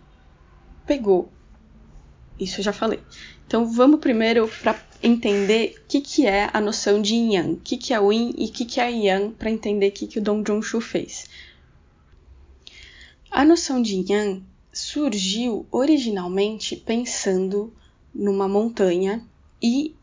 pegou. 0.86 1.32
Isso 2.38 2.60
eu 2.60 2.64
já 2.64 2.74
falei. 2.74 3.00
Então 3.46 3.64
vamos 3.64 4.00
primeiro 4.00 4.46
para 4.62 4.78
entender 5.02 5.76
o 5.78 5.86
que, 5.88 6.00
que 6.02 6.26
é 6.26 6.50
a 6.52 6.60
noção 6.60 7.00
de 7.00 7.14
yang, 7.14 7.54
o 7.54 7.56
que, 7.56 7.78
que 7.78 7.94
é 7.94 8.00
o 8.00 8.12
yin 8.12 8.34
e 8.36 8.46
o 8.46 8.52
que, 8.52 8.66
que 8.66 8.80
é 8.80 8.90
yang, 8.90 9.34
para 9.34 9.50
entender 9.50 9.88
o 9.88 9.92
que, 9.92 10.06
que 10.06 10.18
o 10.18 10.22
Dong 10.22 10.46
Zhongshu 10.46 10.80
fez. 10.80 11.24
A 13.30 13.44
noção 13.44 13.80
de 13.80 14.04
yang 14.10 14.42
surgiu 14.72 15.66
originalmente 15.70 16.76
pensando 16.76 17.72
numa 18.14 18.48
montanha 18.48 19.24
e 19.62 19.94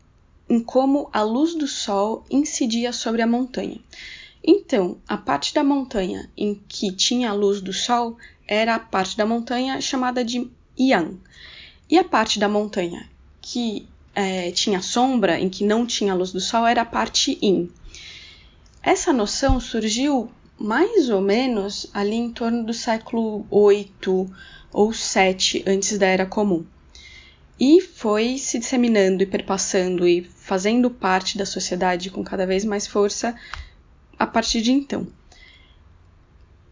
em 0.48 0.60
como 0.60 1.08
a 1.12 1.22
luz 1.22 1.54
do 1.54 1.66
sol 1.66 2.24
incidia 2.30 2.92
sobre 2.92 3.22
a 3.22 3.26
montanha. 3.26 3.80
Então, 4.42 4.96
a 5.06 5.16
parte 5.16 5.54
da 5.54 5.62
montanha 5.62 6.28
em 6.36 6.54
que 6.68 6.90
tinha 6.92 7.30
a 7.30 7.34
luz 7.34 7.60
do 7.60 7.72
sol 7.72 8.16
era 8.48 8.74
a 8.74 8.80
parte 8.80 9.16
da 9.16 9.26
montanha 9.26 9.80
chamada 9.80 10.24
de 10.24 10.50
Yang. 10.78 11.18
E 11.88 11.98
a 11.98 12.04
parte 12.04 12.38
da 12.38 12.48
montanha 12.48 13.08
que 13.40 13.86
é, 14.14 14.50
tinha 14.50 14.82
sombra, 14.82 15.38
em 15.38 15.48
que 15.48 15.64
não 15.64 15.86
tinha 15.86 16.14
luz 16.14 16.32
do 16.32 16.40
sol, 16.40 16.66
era 16.66 16.82
a 16.82 16.86
parte 16.86 17.38
Yin. 17.42 17.70
Essa 18.82 19.12
noção 19.12 19.60
surgiu 19.60 20.30
mais 20.58 21.08
ou 21.10 21.20
menos 21.20 21.86
ali 21.94 22.16
em 22.16 22.30
torno 22.30 22.64
do 22.64 22.74
século 22.74 23.46
8 23.50 24.30
ou 24.72 24.92
7 24.92 25.64
antes 25.66 25.98
da 25.98 26.06
Era 26.06 26.26
Comum. 26.26 26.64
E 27.60 27.82
foi 27.82 28.38
se 28.38 28.58
disseminando 28.58 29.22
e 29.22 29.26
perpassando 29.26 30.08
e 30.08 30.24
fazendo 30.24 30.90
parte 30.90 31.36
da 31.36 31.44
sociedade 31.44 32.08
com 32.08 32.24
cada 32.24 32.46
vez 32.46 32.64
mais 32.64 32.86
força 32.86 33.36
a 34.18 34.26
partir 34.26 34.62
de 34.62 34.72
então. 34.72 35.06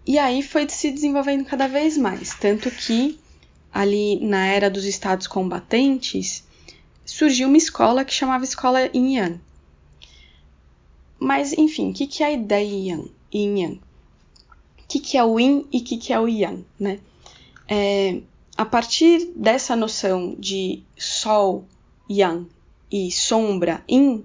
E 0.07 0.19
aí 0.19 0.43
foi 0.43 0.67
se 0.67 0.91
desenvolvendo 0.91 1.45
cada 1.45 1.69
vez 1.69 1.99
mais, 1.99 2.35
tanto 2.35 2.71
que 2.71 3.21
ali 3.71 4.19
na 4.21 4.47
era 4.47 4.71
dos 4.71 4.87
estados 4.87 5.27
combatentes 5.27 6.43
surgiu 7.05 7.49
uma 7.49 7.59
escola 7.59 8.05
que 8.05 8.15
chamava 8.15 8.45
Escola 8.45 8.89
Yin 8.95 9.17
Yang. 9.17 9.41
Mas, 11.19 11.53
enfim, 11.53 11.91
o 11.91 11.93
que, 11.93 12.07
que 12.07 12.23
é 12.23 12.27
a 12.27 12.33
ideia 12.33 13.05
Yin 13.35 13.61
Yang? 13.61 13.75
O 13.75 14.89
que, 14.89 15.01
que 15.01 15.19
é 15.19 15.25
o 15.25 15.39
Yin 15.39 15.67
e 15.71 15.79
o 15.79 15.85
que, 15.85 15.99
que 15.99 16.13
é 16.15 16.19
o 16.19 16.27
Yang, 16.27 16.65
né? 16.81 17.01
É, 17.69 18.21
a 18.59 18.65
partir 18.65 19.31
dessa 19.37 19.77
noção 19.77 20.35
de 20.37 20.83
Sol, 20.97 21.65
Yang 22.11 22.49
e 22.91 23.09
sombra, 23.13 23.85
Yin, 23.89 24.25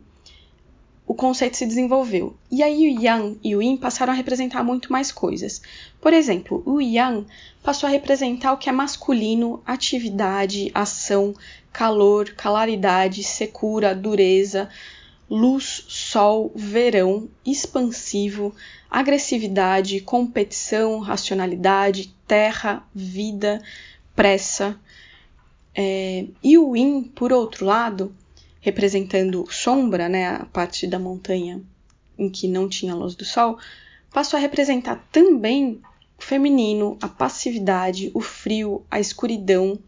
o 1.05 1.13
conceito 1.13 1.55
se 1.55 1.67
desenvolveu. 1.67 2.35
E 2.49 2.63
aí 2.63 2.95
o 2.95 2.99
Yang 2.99 3.39
e 3.43 3.55
o 3.55 3.61
Yin 3.61 3.77
passaram 3.77 4.11
a 4.11 4.15
representar 4.15 4.63
muito 4.63 4.91
mais 4.91 5.11
coisas. 5.11 5.61
Por 6.01 6.13
exemplo, 6.13 6.63
o 6.65 6.81
Yang 6.81 7.27
passou 7.61 7.85
a 7.85 7.91
representar 7.91 8.53
o 8.53 8.57
que 8.57 8.69
é 8.69 8.71
masculino, 8.71 9.61
atividade, 9.67 10.71
ação, 10.73 11.35
calor, 11.71 12.31
calaridade, 12.31 13.21
secura, 13.21 13.93
dureza, 13.93 14.67
luz, 15.29 15.85
sol, 15.87 16.51
verão, 16.55 17.29
expansivo, 17.45 18.55
agressividade, 18.89 19.99
competição, 19.99 20.99
racionalidade, 20.99 22.15
terra, 22.27 22.83
vida, 22.95 23.61
pressa. 24.15 24.79
É, 25.75 26.25
e 26.43 26.57
o 26.57 26.75
Yin, 26.75 27.03
por 27.03 27.33
outro 27.33 27.65
lado, 27.65 28.15
representando 28.61 29.45
sombra, 29.49 30.07
né, 30.07 30.27
a 30.27 30.45
parte 30.45 30.87
da 30.87 30.99
montanha 30.99 31.61
em 32.17 32.29
que 32.29 32.47
não 32.47 32.69
tinha 32.69 32.95
luz 32.95 33.15
do 33.15 33.25
sol, 33.25 33.57
passou 34.11 34.37
a 34.37 34.41
representar 34.41 35.07
também 35.11 35.81
o 36.17 36.23
feminino, 36.23 36.97
a 37.01 37.07
passividade, 37.07 38.11
o 38.13 38.21
frio, 38.21 38.85
a 38.89 38.99
escuridão, 38.99 39.79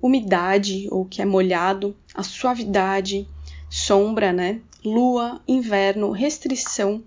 umidade, 0.00 0.88
ou 0.90 1.04
que 1.04 1.20
é 1.20 1.24
molhado, 1.24 1.94
a 2.14 2.22
suavidade, 2.22 3.28
sombra, 3.68 4.32
né, 4.32 4.60
lua, 4.84 5.40
inverno, 5.46 6.10
restrição, 6.10 7.02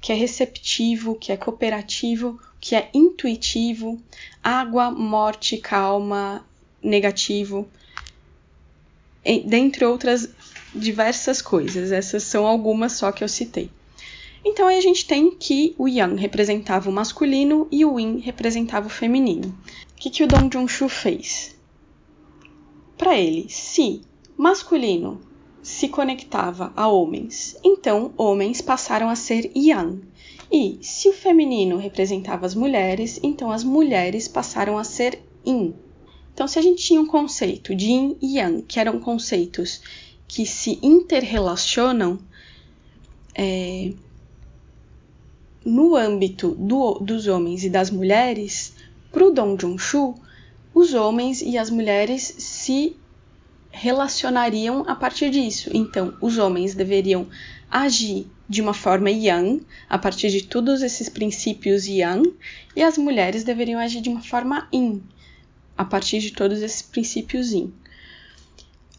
que 0.00 0.12
é 0.12 0.14
receptivo, 0.14 1.16
que 1.16 1.32
é 1.32 1.36
cooperativo, 1.36 2.38
que 2.64 2.74
é 2.74 2.88
intuitivo, 2.94 4.00
água, 4.42 4.90
morte, 4.90 5.58
calma, 5.58 6.42
negativo, 6.82 7.68
dentre 9.44 9.84
outras 9.84 10.30
diversas 10.74 11.42
coisas. 11.42 11.92
Essas 11.92 12.22
são 12.22 12.46
algumas 12.46 12.92
só 12.92 13.12
que 13.12 13.22
eu 13.22 13.28
citei. 13.28 13.68
Então 14.42 14.66
aí 14.66 14.78
a 14.78 14.80
gente 14.80 15.06
tem 15.06 15.30
que 15.32 15.74
o 15.76 15.86
Yang 15.86 16.18
representava 16.18 16.88
o 16.88 16.92
masculino 16.92 17.68
e 17.70 17.84
o 17.84 18.00
Yin 18.00 18.20
representava 18.20 18.86
o 18.86 18.90
feminino. 18.90 19.48
O 19.92 19.96
que, 19.96 20.08
que 20.08 20.24
o 20.24 20.26
Dong 20.26 20.48
Junshu 20.50 20.88
fez? 20.88 21.54
Para 22.96 23.14
ele, 23.14 23.46
se 23.50 24.00
masculino 24.38 25.20
se 25.62 25.86
conectava 25.88 26.72
a 26.74 26.88
homens. 26.88 27.58
Então, 27.62 28.14
homens 28.16 28.62
passaram 28.62 29.10
a 29.10 29.16
ser 29.16 29.52
yang. 29.54 30.00
E 30.50 30.78
se 30.82 31.08
o 31.08 31.12
feminino 31.12 31.76
representava 31.76 32.46
as 32.46 32.54
mulheres, 32.54 33.18
então 33.22 33.50
as 33.50 33.64
mulheres 33.64 34.28
passaram 34.28 34.78
a 34.78 34.84
ser 34.84 35.20
yin. 35.46 35.74
Então, 36.32 36.48
se 36.48 36.58
a 36.58 36.62
gente 36.62 36.82
tinha 36.82 37.00
um 37.00 37.06
conceito 37.06 37.74
de 37.74 37.86
yin 37.86 38.16
e 38.20 38.38
yang, 38.38 38.62
que 38.62 38.80
eram 38.80 38.98
conceitos 38.98 39.80
que 40.26 40.44
se 40.44 40.78
interrelacionam, 40.82 42.18
é, 43.34 43.92
no 45.64 45.96
âmbito 45.96 46.54
do, 46.56 46.98
dos 46.98 47.26
homens 47.26 47.64
e 47.64 47.70
das 47.70 47.90
mulheres, 47.90 48.74
para 49.10 49.26
o 49.26 49.30
Dong 49.30 49.60
Junshu, 49.60 50.14
os 50.74 50.92
homens 50.92 51.40
e 51.40 51.56
as 51.56 51.70
mulheres 51.70 52.34
se 52.38 52.96
relacionariam 53.74 54.84
a 54.86 54.94
partir 54.94 55.30
disso. 55.30 55.68
Então, 55.74 56.14
os 56.20 56.38
homens 56.38 56.74
deveriam 56.74 57.26
agir 57.68 58.26
de 58.48 58.62
uma 58.62 58.72
forma 58.72 59.10
yang, 59.10 59.66
a 59.88 59.98
partir 59.98 60.30
de 60.30 60.44
todos 60.44 60.80
esses 60.80 61.08
princípios 61.08 61.86
yang, 61.86 62.32
e 62.76 62.82
as 62.82 62.96
mulheres 62.96 63.42
deveriam 63.42 63.80
agir 63.80 64.00
de 64.00 64.08
uma 64.08 64.22
forma 64.22 64.68
yin, 64.72 65.02
a 65.76 65.84
partir 65.84 66.20
de 66.20 66.30
todos 66.30 66.62
esses 66.62 66.82
princípios 66.82 67.52
yin. 67.52 67.74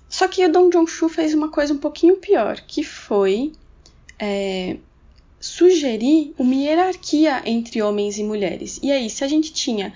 Só 0.10 0.28
que 0.28 0.46
o 0.46 0.52
Dong 0.52 0.74
Junshu 0.74 1.08
fez 1.08 1.34
uma 1.34 1.50
coisa 1.50 1.74
um 1.74 1.78
pouquinho 1.78 2.18
pior, 2.18 2.60
que 2.68 2.84
foi 2.84 3.54
é, 4.20 4.78
sugerir 5.40 6.34
uma 6.38 6.54
hierarquia 6.54 7.42
entre 7.46 7.82
homens 7.82 8.18
e 8.18 8.24
mulheres. 8.24 8.80
E 8.84 8.92
aí, 8.92 9.10
se 9.10 9.24
a 9.24 9.28
gente 9.28 9.54
tinha 9.54 9.94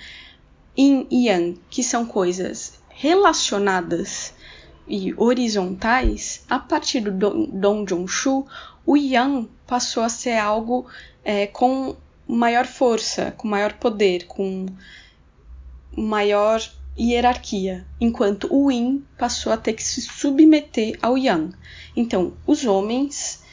yin 0.78 1.06
e 1.12 1.28
yang, 1.28 1.60
que 1.70 1.84
são 1.84 2.06
coisas 2.06 2.80
relacionadas 2.88 4.34
e 4.90 5.14
horizontais, 5.16 6.44
a 6.50 6.58
partir 6.58 7.02
do 7.02 7.48
Dong 7.48 7.88
Junshu, 7.88 8.46
o 8.86 8.98
yang 8.98 9.48
passou 9.68 10.02
a 10.04 10.10
ser 10.10 10.38
algo 10.38 10.88
é, 11.24 11.46
com 11.48 11.96
maior 12.28 12.66
força, 12.66 13.32
com 13.38 13.48
maior 13.48 13.74
poder, 13.74 14.26
com 14.26 14.66
maior 15.96 16.62
hierarquia, 16.98 17.86
enquanto 18.00 18.48
o 18.52 18.72
yin 18.72 19.04
passou 19.18 19.54
a 19.54 19.58
ter 19.58 19.74
que 19.74 19.84
se 19.84 20.02
submeter 20.02 20.98
ao 21.02 21.18
yang. 21.18 21.54
Então, 21.96 22.34
os 22.46 22.66
homens 22.66 23.44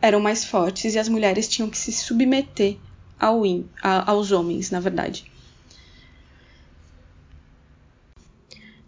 eram 0.00 0.20
mais 0.20 0.44
fortes 0.44 0.94
e 0.94 0.98
as 0.98 1.08
mulheres 1.08 1.48
tinham 1.48 1.70
que 1.70 1.78
se 1.78 1.92
submeter 1.92 2.76
ao 3.18 3.46
yin, 3.46 3.68
a, 3.82 4.10
aos 4.10 4.30
homens, 4.30 4.70
na 4.70 4.80
verdade. 4.80 5.30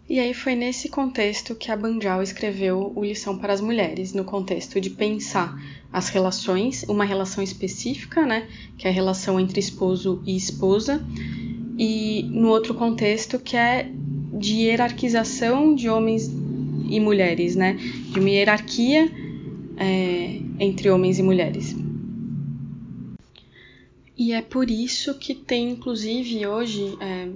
E 0.09 0.17
aí 0.19 0.33
foi 0.33 0.55
nesse 0.55 0.89
contexto 0.89 1.53
que 1.53 1.71
a 1.71 1.77
Banjal 1.77 2.23
escreveu 2.23 2.91
o 2.95 3.05
Lição 3.05 3.37
para 3.37 3.53
as 3.53 3.61
Mulheres, 3.61 4.11
no 4.11 4.23
contexto 4.23 4.81
de 4.81 4.89
pensar 4.89 5.55
as 5.93 6.09
relações, 6.09 6.83
uma 6.89 7.05
relação 7.05 7.43
específica, 7.43 8.25
né, 8.25 8.49
que 8.75 8.87
é 8.87 8.89
a 8.89 8.93
relação 8.93 9.39
entre 9.39 9.59
esposo 9.59 10.19
e 10.25 10.35
esposa, 10.35 11.05
e 11.77 12.23
no 12.31 12.47
outro 12.47 12.73
contexto 12.73 13.37
que 13.37 13.55
é 13.55 13.87
de 14.33 14.55
hierarquização 14.55 15.75
de 15.75 15.87
homens 15.87 16.27
e 16.89 16.99
mulheres, 16.99 17.55
né, 17.55 17.73
de 17.73 18.19
uma 18.19 18.29
hierarquia 18.31 19.11
é, 19.77 20.41
entre 20.59 20.89
homens 20.89 21.19
e 21.19 21.23
mulheres. 21.23 21.75
E 24.17 24.33
é 24.33 24.41
por 24.41 24.71
isso 24.71 25.19
que 25.19 25.35
tem, 25.35 25.69
inclusive, 25.69 26.47
hoje, 26.47 26.97
é, 26.99 27.29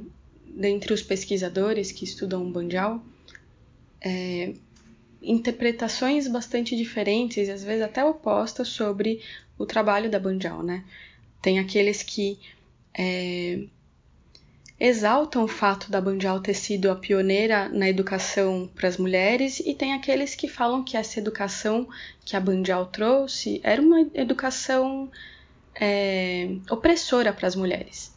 dentre 0.56 0.94
os 0.94 1.02
pesquisadores 1.02 1.92
que 1.92 2.06
estudam 2.06 2.46
o 2.46 2.52
Banjal, 2.52 3.04
é, 4.02 4.54
interpretações 5.22 6.28
bastante 6.28 6.76
diferentes 6.76 7.48
e 7.48 7.52
às 7.52 7.64
vezes 7.64 7.82
até 7.82 8.04
opostas 8.04 8.68
sobre 8.68 9.22
o 9.58 9.66
trabalho 9.66 10.10
da 10.10 10.20
Banjal, 10.20 10.62
né? 10.62 10.84
Tem 11.42 11.60
aqueles 11.60 12.04
que 12.04 12.40
é, 12.98 13.66
exaltam 14.80 15.44
o 15.44 15.48
fato 15.48 15.90
da 15.90 16.02
Banjal 16.02 16.42
ter 16.42 16.54
sido 16.54 16.92
a 16.92 16.96
pioneira 16.96 17.70
na 17.70 17.90
educação 17.90 18.70
para 18.76 18.88
as 18.88 18.98
mulheres 18.98 19.60
e 19.60 19.74
tem 19.74 19.94
aqueles 19.94 20.36
que 20.36 20.48
falam 20.48 20.84
que 20.84 20.98
essa 20.98 21.20
educação 21.20 21.88
que 22.26 22.36
a 22.36 22.40
Banjal 22.40 22.86
trouxe 22.88 23.62
era 23.64 23.82
uma 23.82 24.02
educação 24.14 25.10
é, 25.76 26.50
opressora 26.70 27.32
para 27.32 27.48
as 27.48 27.56
mulheres. 27.56 28.13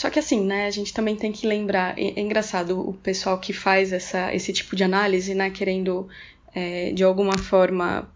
Só 0.00 0.08
que 0.08 0.18
assim, 0.18 0.46
né, 0.46 0.64
a 0.64 0.70
gente 0.70 0.94
também 0.94 1.14
tem 1.14 1.30
que 1.30 1.46
lembrar, 1.46 1.92
é, 1.98 2.18
é 2.18 2.20
engraçado 2.20 2.80
o 2.80 2.94
pessoal 2.94 3.38
que 3.38 3.52
faz 3.52 3.92
essa, 3.92 4.34
esse 4.34 4.50
tipo 4.50 4.74
de 4.74 4.82
análise, 4.82 5.34
né, 5.34 5.50
querendo 5.50 6.08
é, 6.54 6.90
de 6.90 7.04
alguma 7.04 7.36
forma, 7.36 8.10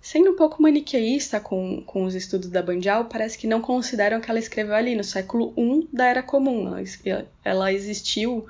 sendo 0.00 0.30
um 0.30 0.34
pouco 0.34 0.62
maniqueísta 0.62 1.38
com, 1.38 1.82
com 1.82 2.04
os 2.04 2.14
estudos 2.14 2.48
da 2.48 2.62
Bandial, 2.62 3.04
parece 3.04 3.36
que 3.36 3.46
não 3.46 3.60
consideram 3.60 4.18
que 4.18 4.30
ela 4.30 4.38
escreveu 4.38 4.74
ali 4.74 4.94
no 4.94 5.04
século 5.04 5.52
I 5.58 5.86
da 5.92 6.06
Era 6.06 6.22
Comum. 6.22 6.68
Ela, 7.04 7.28
ela 7.44 7.70
existiu, 7.70 8.46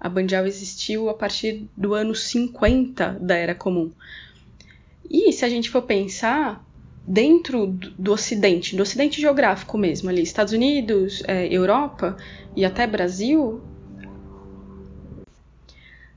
a 0.00 0.08
Bandial 0.08 0.44
existiu 0.44 1.08
a 1.08 1.14
partir 1.14 1.68
do 1.76 1.94
ano 1.94 2.16
50 2.16 3.16
da 3.20 3.36
Era 3.36 3.54
Comum. 3.54 3.92
E 5.08 5.32
se 5.32 5.44
a 5.44 5.48
gente 5.48 5.70
for 5.70 5.82
pensar, 5.82 6.63
dentro 7.06 7.66
do 7.66 8.12
Ocidente, 8.12 8.76
do 8.76 8.82
Ocidente 8.82 9.20
geográfico 9.20 9.76
mesmo, 9.76 10.08
ali, 10.08 10.22
Estados 10.22 10.52
Unidos, 10.52 11.22
é, 11.26 11.46
Europa 11.46 12.16
e 12.56 12.64
até 12.64 12.86
Brasil, 12.86 13.62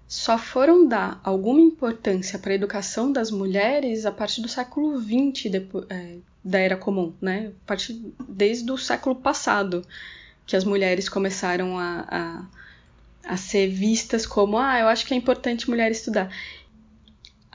só 0.07 0.37
foram 0.37 0.87
dar 0.87 1.19
alguma 1.23 1.59
importância 1.59 2.39
para 2.39 2.53
a 2.53 2.55
educação 2.55 3.11
das 3.11 3.29
mulheres 3.29 4.05
a 4.05 4.11
partir 4.11 4.41
do 4.41 4.47
século 4.47 4.97
XX 5.01 5.51
depois, 5.51 5.85
é, 5.89 6.15
da 6.43 6.59
Era 6.59 6.77
Comum, 6.77 7.13
né? 7.21 7.51
A 7.63 7.67
partir, 7.67 8.01
desde 8.27 8.71
o 8.71 8.77
século 8.77 9.15
passado, 9.15 9.85
que 10.45 10.55
as 10.55 10.63
mulheres 10.63 11.09
começaram 11.09 11.77
a, 11.77 12.05
a, 12.09 13.33
a 13.33 13.35
ser 13.35 13.67
vistas 13.67 14.25
como, 14.25 14.57
ah, 14.57 14.79
eu 14.79 14.87
acho 14.87 15.05
que 15.05 15.13
é 15.13 15.17
importante 15.17 15.69
mulher 15.69 15.91
estudar 15.91 16.33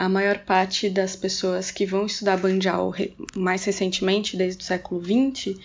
a 0.02 0.08
maior 0.08 0.38
parte 0.38 0.90
das 0.90 1.14
pessoas 1.14 1.70
que 1.70 1.86
vão 1.86 2.06
estudar 2.06 2.36
Banjal 2.36 2.92
mais 3.36 3.64
recentemente, 3.64 4.36
desde 4.36 4.60
o 4.60 4.66
século 4.66 5.00
XX, 5.00 5.56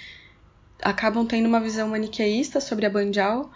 acabam 0.80 1.26
tendo 1.26 1.48
uma 1.48 1.60
visão 1.60 1.88
maniqueísta 1.90 2.62
sobre 2.62 2.86
a 2.86 2.90
Banjal 2.92 3.52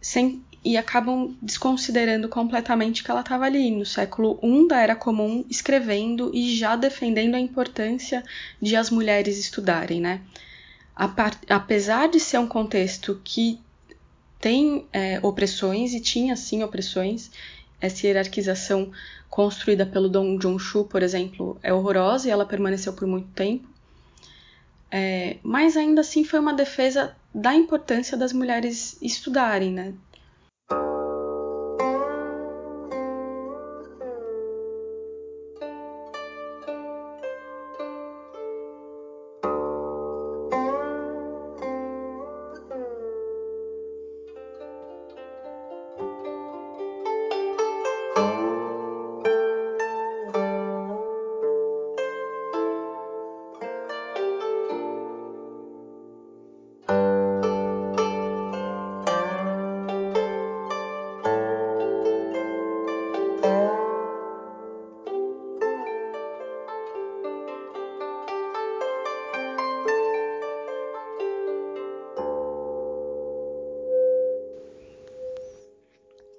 sem, 0.00 0.42
e 0.64 0.78
acabam 0.78 1.36
desconsiderando 1.42 2.26
completamente 2.26 3.04
que 3.04 3.10
ela 3.10 3.20
estava 3.20 3.44
ali 3.44 3.70
no 3.70 3.84
século 3.84 4.40
I 4.42 4.66
da 4.66 4.80
Era 4.80 4.96
Comum, 4.96 5.44
escrevendo 5.50 6.30
e 6.32 6.56
já 6.56 6.74
defendendo 6.74 7.34
a 7.34 7.40
importância 7.40 8.24
de 8.62 8.74
as 8.74 8.88
mulheres 8.88 9.38
estudarem, 9.38 10.00
né? 10.00 10.22
Apesar 11.50 12.08
de 12.08 12.18
ser 12.18 12.38
um 12.38 12.48
contexto 12.48 13.20
que 13.22 13.60
tem 14.40 14.86
é, 14.90 15.20
opressões 15.22 15.92
e 15.92 16.00
tinha 16.00 16.34
sim 16.34 16.62
opressões, 16.62 17.30
essa 17.82 18.06
hierarquização 18.06 18.92
construída 19.28 19.84
pelo 19.84 20.08
Dong 20.08 20.40
Junshu, 20.40 20.84
por 20.84 21.02
exemplo, 21.02 21.58
é 21.62 21.72
horrorosa 21.72 22.28
e 22.28 22.30
ela 22.30 22.46
permaneceu 22.46 22.92
por 22.92 23.08
muito 23.08 23.28
tempo. 23.32 23.68
É, 24.90 25.38
mas 25.42 25.76
ainda 25.76 26.02
assim 26.02 26.22
foi 26.22 26.38
uma 26.38 26.54
defesa 26.54 27.16
da 27.34 27.54
importância 27.54 28.16
das 28.16 28.32
mulheres 28.32 28.96
estudarem, 29.02 29.72
né? 29.72 29.94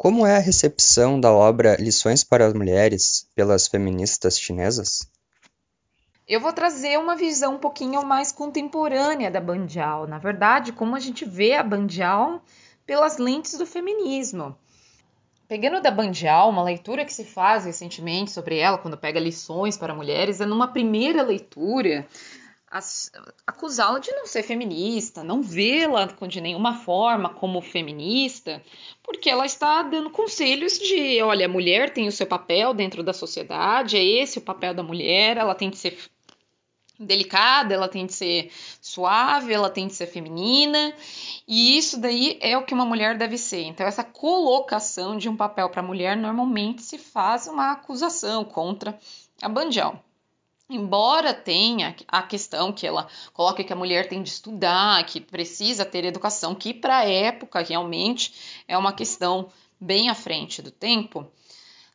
Como 0.03 0.27
é 0.27 0.35
a 0.35 0.39
recepção 0.39 1.17
da 1.17 1.31
obra 1.31 1.77
Lições 1.79 2.25
para 2.25 2.45
as 2.45 2.53
Mulheres 2.53 3.25
pelas 3.33 3.69
feministas 3.69 4.37
chinesas? 4.37 5.09
Eu 6.27 6.41
vou 6.41 6.51
trazer 6.51 6.99
uma 6.99 7.15
visão 7.15 7.55
um 7.55 7.57
pouquinho 7.57 8.05
mais 8.05 8.29
contemporânea 8.29 9.31
da 9.31 9.39
Bandial. 9.39 10.05
Na 10.05 10.17
verdade, 10.17 10.73
como 10.73 10.93
a 10.93 10.99
gente 10.99 11.23
vê 11.23 11.53
a 11.53 11.63
Bandial 11.63 12.43
pelas 12.85 13.17
lentes 13.17 13.57
do 13.57 13.65
feminismo. 13.65 14.53
Pegando 15.47 15.81
da 15.81 15.89
Bandial, 15.89 16.49
uma 16.49 16.63
leitura 16.63 17.05
que 17.05 17.13
se 17.13 17.23
faz 17.23 17.63
recentemente 17.63 18.31
sobre 18.31 18.57
ela, 18.57 18.77
quando 18.77 18.97
pega 18.97 19.21
lições 19.21 19.77
para 19.77 19.95
mulheres, 19.95 20.41
é 20.41 20.45
numa 20.45 20.67
primeira 20.67 21.23
leitura 21.23 22.05
acusá-la 23.45 23.99
de 23.99 24.11
não 24.11 24.25
ser 24.25 24.41
feminista, 24.41 25.23
não 25.23 25.41
vê-la 25.41 26.05
de 26.27 26.41
nenhuma 26.41 26.75
forma 26.79 27.29
como 27.29 27.61
feminista, 27.61 28.63
porque 29.03 29.29
ela 29.29 29.45
está 29.45 29.83
dando 29.83 30.09
conselhos 30.09 30.79
de, 30.79 31.21
olha, 31.21 31.45
a 31.45 31.49
mulher 31.49 31.93
tem 31.93 32.07
o 32.07 32.11
seu 32.11 32.25
papel 32.25 32.73
dentro 32.73 33.03
da 33.03 33.13
sociedade, 33.13 33.97
é 33.97 34.03
esse 34.03 34.39
o 34.39 34.41
papel 34.41 34.73
da 34.73 34.81
mulher, 34.81 35.37
ela 35.37 35.53
tem 35.53 35.69
que 35.69 35.77
ser 35.77 35.97
delicada, 36.99 37.73
ela 37.73 37.87
tem 37.87 38.05
de 38.05 38.13
ser 38.13 38.51
suave, 38.81 39.53
ela 39.53 39.69
tem 39.69 39.87
de 39.87 39.93
ser 39.93 40.07
feminina, 40.07 40.93
e 41.47 41.77
isso 41.77 41.99
daí 41.99 42.37
é 42.41 42.57
o 42.57 42.65
que 42.65 42.73
uma 42.73 42.85
mulher 42.85 43.17
deve 43.17 43.37
ser. 43.37 43.63
Então, 43.63 43.85
essa 43.85 44.03
colocação 44.03 45.17
de 45.17 45.29
um 45.29 45.35
papel 45.35 45.69
para 45.69 45.81
a 45.81 45.85
mulher 45.85 46.15
normalmente 46.17 46.81
se 46.81 46.97
faz 46.97 47.47
uma 47.47 47.71
acusação 47.71 48.43
contra 48.43 48.97
a 49.41 49.49
Banjal. 49.49 50.03
Embora 50.69 51.33
tenha 51.33 51.95
a 52.07 52.21
questão 52.23 52.71
que 52.71 52.87
ela 52.87 53.07
coloca 53.33 53.63
que 53.63 53.73
a 53.73 53.75
mulher 53.75 54.07
tem 54.07 54.23
de 54.23 54.29
estudar, 54.29 55.05
que 55.05 55.19
precisa 55.19 55.85
ter 55.85 56.05
educação, 56.05 56.55
que 56.55 56.73
para 56.73 56.99
a 56.99 57.09
época 57.09 57.61
realmente 57.61 58.63
é 58.67 58.77
uma 58.77 58.93
questão 58.93 59.51
bem 59.79 60.09
à 60.09 60.15
frente 60.15 60.61
do 60.61 60.71
tempo, 60.71 61.29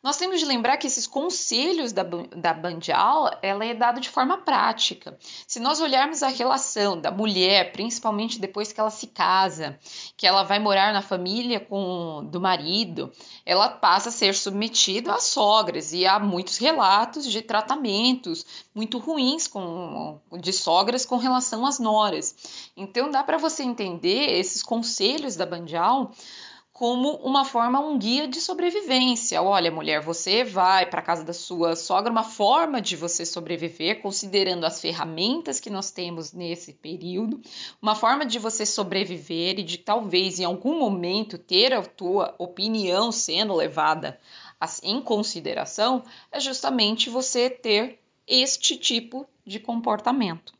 nós 0.02 0.16
temos 0.16 0.38
de 0.38 0.46
lembrar 0.46 0.76
que 0.76 0.86
esses 0.86 1.06
conselhos 1.06 1.92
da, 1.92 2.04
da 2.04 2.54
Bandial, 2.54 3.30
ela 3.42 3.64
é 3.64 3.74
dado 3.74 4.00
de 4.00 4.08
forma 4.08 4.38
prática. 4.38 5.18
Se 5.46 5.58
nós 5.58 5.80
olharmos 5.80 6.22
a 6.22 6.28
relação 6.28 7.00
da 7.00 7.10
mulher, 7.10 7.72
principalmente 7.72 8.38
depois 8.38 8.72
que 8.72 8.78
ela 8.78 8.90
se 8.90 9.08
casa, 9.08 9.78
que 10.16 10.26
ela 10.26 10.44
vai 10.44 10.60
morar 10.60 10.92
na 10.92 11.02
família 11.02 11.58
com 11.58 12.24
do 12.30 12.40
marido, 12.40 13.12
ela 13.44 13.68
passa 13.68 14.08
a 14.08 14.12
ser 14.12 14.34
submetida 14.34 15.12
às 15.12 15.24
sogras 15.24 15.92
e 15.92 16.06
há 16.06 16.18
muitos 16.18 16.58
relatos 16.58 17.30
de 17.30 17.42
tratamentos 17.42 18.46
muito 18.74 18.98
ruins 18.98 19.48
com, 19.48 20.20
de 20.40 20.52
sogras 20.52 21.04
com 21.04 21.16
relação 21.16 21.66
às 21.66 21.80
noras. 21.80 22.70
Então 22.76 23.10
dá 23.10 23.24
para 23.24 23.36
você 23.36 23.64
entender 23.64 24.38
esses 24.38 24.62
conselhos 24.62 25.34
da 25.34 25.44
Bandial 25.44 26.12
como 26.78 27.16
uma 27.16 27.44
forma, 27.44 27.80
um 27.80 27.98
guia 27.98 28.28
de 28.28 28.40
sobrevivência. 28.40 29.42
Olha, 29.42 29.68
mulher, 29.68 30.00
você 30.00 30.44
vai 30.44 30.86
para 30.86 31.02
casa 31.02 31.24
da 31.24 31.32
sua 31.32 31.74
sogra, 31.74 32.08
uma 32.08 32.22
forma 32.22 32.80
de 32.80 32.94
você 32.94 33.26
sobreviver, 33.26 34.00
considerando 34.00 34.64
as 34.64 34.80
ferramentas 34.80 35.58
que 35.58 35.70
nós 35.70 35.90
temos 35.90 36.32
nesse 36.32 36.72
período, 36.72 37.40
uma 37.82 37.96
forma 37.96 38.24
de 38.24 38.38
você 38.38 38.64
sobreviver 38.64 39.58
e 39.58 39.64
de 39.64 39.78
talvez 39.78 40.38
em 40.38 40.44
algum 40.44 40.78
momento 40.78 41.36
ter 41.36 41.74
a 41.74 41.82
tua 41.82 42.32
opinião 42.38 43.10
sendo 43.10 43.56
levada 43.56 44.16
em 44.80 45.02
consideração, 45.02 46.04
é 46.30 46.38
justamente 46.38 47.10
você 47.10 47.50
ter 47.50 47.98
este 48.24 48.76
tipo 48.76 49.26
de 49.44 49.58
comportamento. 49.58 50.52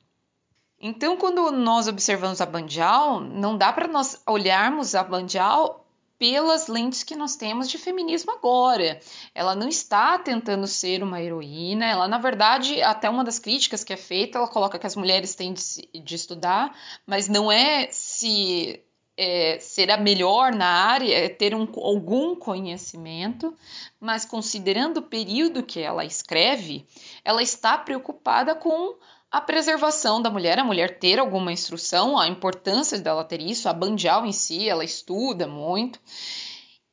Então, 0.80 1.16
quando 1.16 1.52
nós 1.52 1.86
observamos 1.86 2.40
a 2.40 2.46
Bandial, 2.46 3.20
não 3.20 3.56
dá 3.56 3.72
para 3.72 3.86
nós 3.86 4.20
olharmos 4.26 4.96
a 4.96 5.04
Bandial 5.04 5.77
pelas 6.18 6.66
lentes 6.66 7.02
que 7.02 7.14
nós 7.14 7.36
temos 7.36 7.70
de 7.70 7.78
feminismo 7.78 8.32
agora. 8.32 9.00
Ela 9.34 9.54
não 9.54 9.68
está 9.68 10.18
tentando 10.18 10.66
ser 10.66 11.02
uma 11.02 11.22
heroína, 11.22 11.86
ela, 11.86 12.08
na 12.08 12.18
verdade, 12.18 12.82
até 12.82 13.08
uma 13.08 13.24
das 13.24 13.38
críticas 13.38 13.84
que 13.84 13.92
é 13.92 13.96
feita, 13.96 14.38
ela 14.38 14.48
coloca 14.48 14.78
que 14.78 14.86
as 14.86 14.96
mulheres 14.96 15.34
têm 15.34 15.52
de, 15.52 15.62
de 16.02 16.14
estudar, 16.14 16.76
mas 17.06 17.28
não 17.28 17.50
é 17.52 17.88
se 17.90 18.82
é, 19.18 19.58
ser 19.58 19.90
a 19.90 19.96
melhor 19.96 20.52
na 20.52 20.68
área, 20.68 21.12
é 21.12 21.28
ter 21.28 21.52
um, 21.52 21.66
algum 21.74 22.36
conhecimento, 22.36 23.52
mas 24.00 24.24
considerando 24.24 24.98
o 24.98 25.02
período 25.02 25.64
que 25.64 25.80
ela 25.80 26.04
escreve, 26.04 26.86
ela 27.24 27.42
está 27.42 27.76
preocupada 27.76 28.54
com 28.54 28.94
a 29.28 29.40
preservação 29.40 30.22
da 30.22 30.30
mulher, 30.30 30.56
a 30.60 30.64
mulher 30.64 31.00
ter 31.00 31.18
alguma 31.18 31.52
instrução, 31.52 32.16
a 32.16 32.28
importância 32.28 32.96
dela 33.00 33.24
ter 33.24 33.42
isso, 33.42 33.68
a 33.68 33.72
Bandial 33.72 34.24
em 34.24 34.32
si, 34.32 34.68
ela 34.68 34.84
estuda 34.84 35.48
muito, 35.48 36.00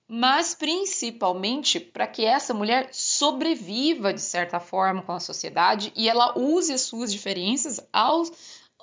mas 0.08 0.56
principalmente 0.56 1.80
para 1.80 2.08
que 2.08 2.26
essa 2.26 2.56
mulher 2.56 2.90
sobreviva 2.92 4.12
de 4.12 4.22
certa 4.22 4.60
forma 4.60 5.04
com 5.04 5.12
a 5.12 5.20
sociedade 5.20 5.94
e 5.96 6.10
ela 6.10 6.38
use 6.38 6.74
as 6.74 6.82
suas 6.82 7.12
diferenças 7.12 7.80
ao, 7.94 8.24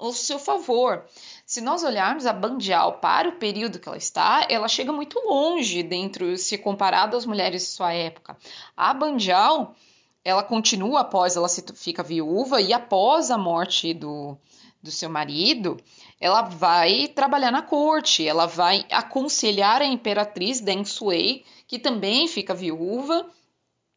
ao 0.07 0.13
seu 0.13 0.39
favor. 0.39 1.05
Se 1.47 1.61
nós 1.61 1.85
olharmos 1.85 2.27
a 2.27 2.33
Bandial 2.33 2.95
para 2.95 3.29
o 3.29 3.37
período 3.37 3.79
que 3.79 3.89
ela 3.89 3.97
está, 3.97 4.47
ela 4.49 4.67
chega 4.67 4.93
muito 4.93 5.19
longe 5.21 5.83
dentro, 5.83 6.37
se 6.37 6.59
comparado 6.59 7.17
às 7.17 7.25
mulheres 7.25 7.63
de 7.63 7.69
sua 7.69 7.93
época. 7.93 8.37
A 8.77 8.93
Bandial 8.93 9.77
ela 10.25 10.43
continua 10.43 11.01
após 11.01 11.37
ela 11.37 11.49
se 11.49 11.65
fica 11.75 12.03
viúva 12.03 12.61
e 12.61 12.73
após 12.73 13.31
a 13.31 13.39
morte 13.39 13.93
do, 13.93 14.37
do 14.83 14.91
seu 14.91 15.11
marido, 15.11 15.77
ela 16.21 16.43
vai 16.43 17.09
trabalhar 17.09 17.51
na 17.51 17.63
corte, 17.63 18.27
ela 18.27 18.47
vai 18.47 18.87
aconselhar 18.91 19.83
a 19.83 19.87
imperatriz 19.87 20.61
Deng 20.61 20.85
Sui, 20.85 21.45
que 21.67 21.79
também 21.79 22.29
fica 22.29 22.55
viúva 22.55 23.27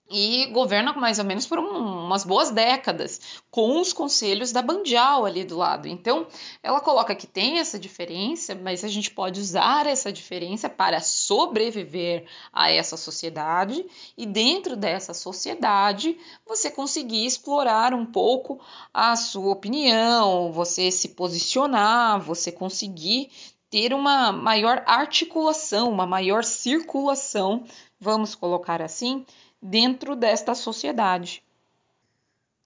e 0.09 0.45
governa 0.47 0.93
mais 0.93 1.17
ou 1.17 1.25
menos 1.25 1.47
por 1.47 1.57
um, 1.57 2.05
umas 2.05 2.23
boas 2.23 2.51
décadas, 2.51 3.41
com 3.49 3.79
os 3.79 3.91
conselhos 3.91 4.51
da 4.51 4.61
Bandial 4.61 5.25
ali 5.25 5.43
do 5.43 5.57
lado. 5.57 5.87
Então, 5.87 6.27
ela 6.61 6.79
coloca 6.79 7.15
que 7.15 7.25
tem 7.25 7.57
essa 7.57 7.79
diferença, 7.79 8.53
mas 8.53 8.83
a 8.83 8.87
gente 8.87 9.09
pode 9.09 9.39
usar 9.39 9.87
essa 9.87 10.11
diferença 10.11 10.69
para 10.69 11.01
sobreviver 11.01 12.25
a 12.53 12.71
essa 12.71 12.97
sociedade 12.97 13.85
e 14.17 14.25
dentro 14.25 14.75
dessa 14.75 15.13
sociedade 15.13 16.17
você 16.45 16.69
conseguir 16.69 17.25
explorar 17.25 17.93
um 17.93 18.05
pouco 18.05 18.59
a 18.93 19.15
sua 19.15 19.51
opinião, 19.51 20.51
você 20.51 20.91
se 20.91 21.09
posicionar, 21.09 22.21
você 22.21 22.51
conseguir 22.51 23.31
ter 23.69 23.93
uma 23.93 24.31
maior 24.31 24.83
articulação, 24.85 25.89
uma 25.89 26.05
maior 26.05 26.43
circulação, 26.43 27.65
vamos 27.99 28.35
colocar 28.35 28.81
assim, 28.81 29.25
dentro 29.69 30.15
desta 30.15 30.53
sociedade. 30.53 31.43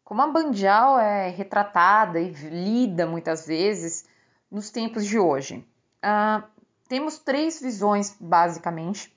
Como 0.04 0.22
a 0.22 0.28
Bandial 0.28 1.00
é 1.00 1.30
retratada 1.30 2.20
e 2.20 2.32
lida 2.32 3.06
muitas 3.06 3.46
vezes 3.46 4.06
nos 4.52 4.70
tempos 4.70 5.06
de 5.06 5.20
hoje? 5.20 5.66
Uh, 6.04 6.44
temos 6.88 7.20
três 7.20 7.62
visões, 7.62 8.16
basicamente. 8.20 9.14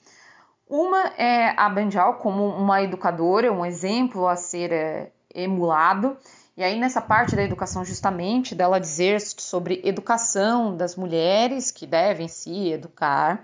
Uma 0.68 1.08
é 1.16 1.54
a 1.58 1.68
Bandial 1.68 2.14
como 2.18 2.46
uma 2.46 2.82
educadora, 2.82 3.52
um 3.52 3.64
exemplo 3.64 4.28
a 4.28 4.36
ser 4.36 4.72
é, 4.72 5.10
emulado. 5.34 6.16
E 6.56 6.62
aí, 6.62 6.78
nessa 6.78 7.00
parte 7.00 7.34
da 7.34 7.42
educação, 7.42 7.84
justamente, 7.84 8.54
dela 8.54 8.78
dizer 8.78 9.20
sobre 9.20 9.80
educação 9.84 10.76
das 10.76 10.94
mulheres 10.94 11.70
que 11.70 11.86
devem 11.86 12.28
se 12.28 12.68
educar. 12.68 13.42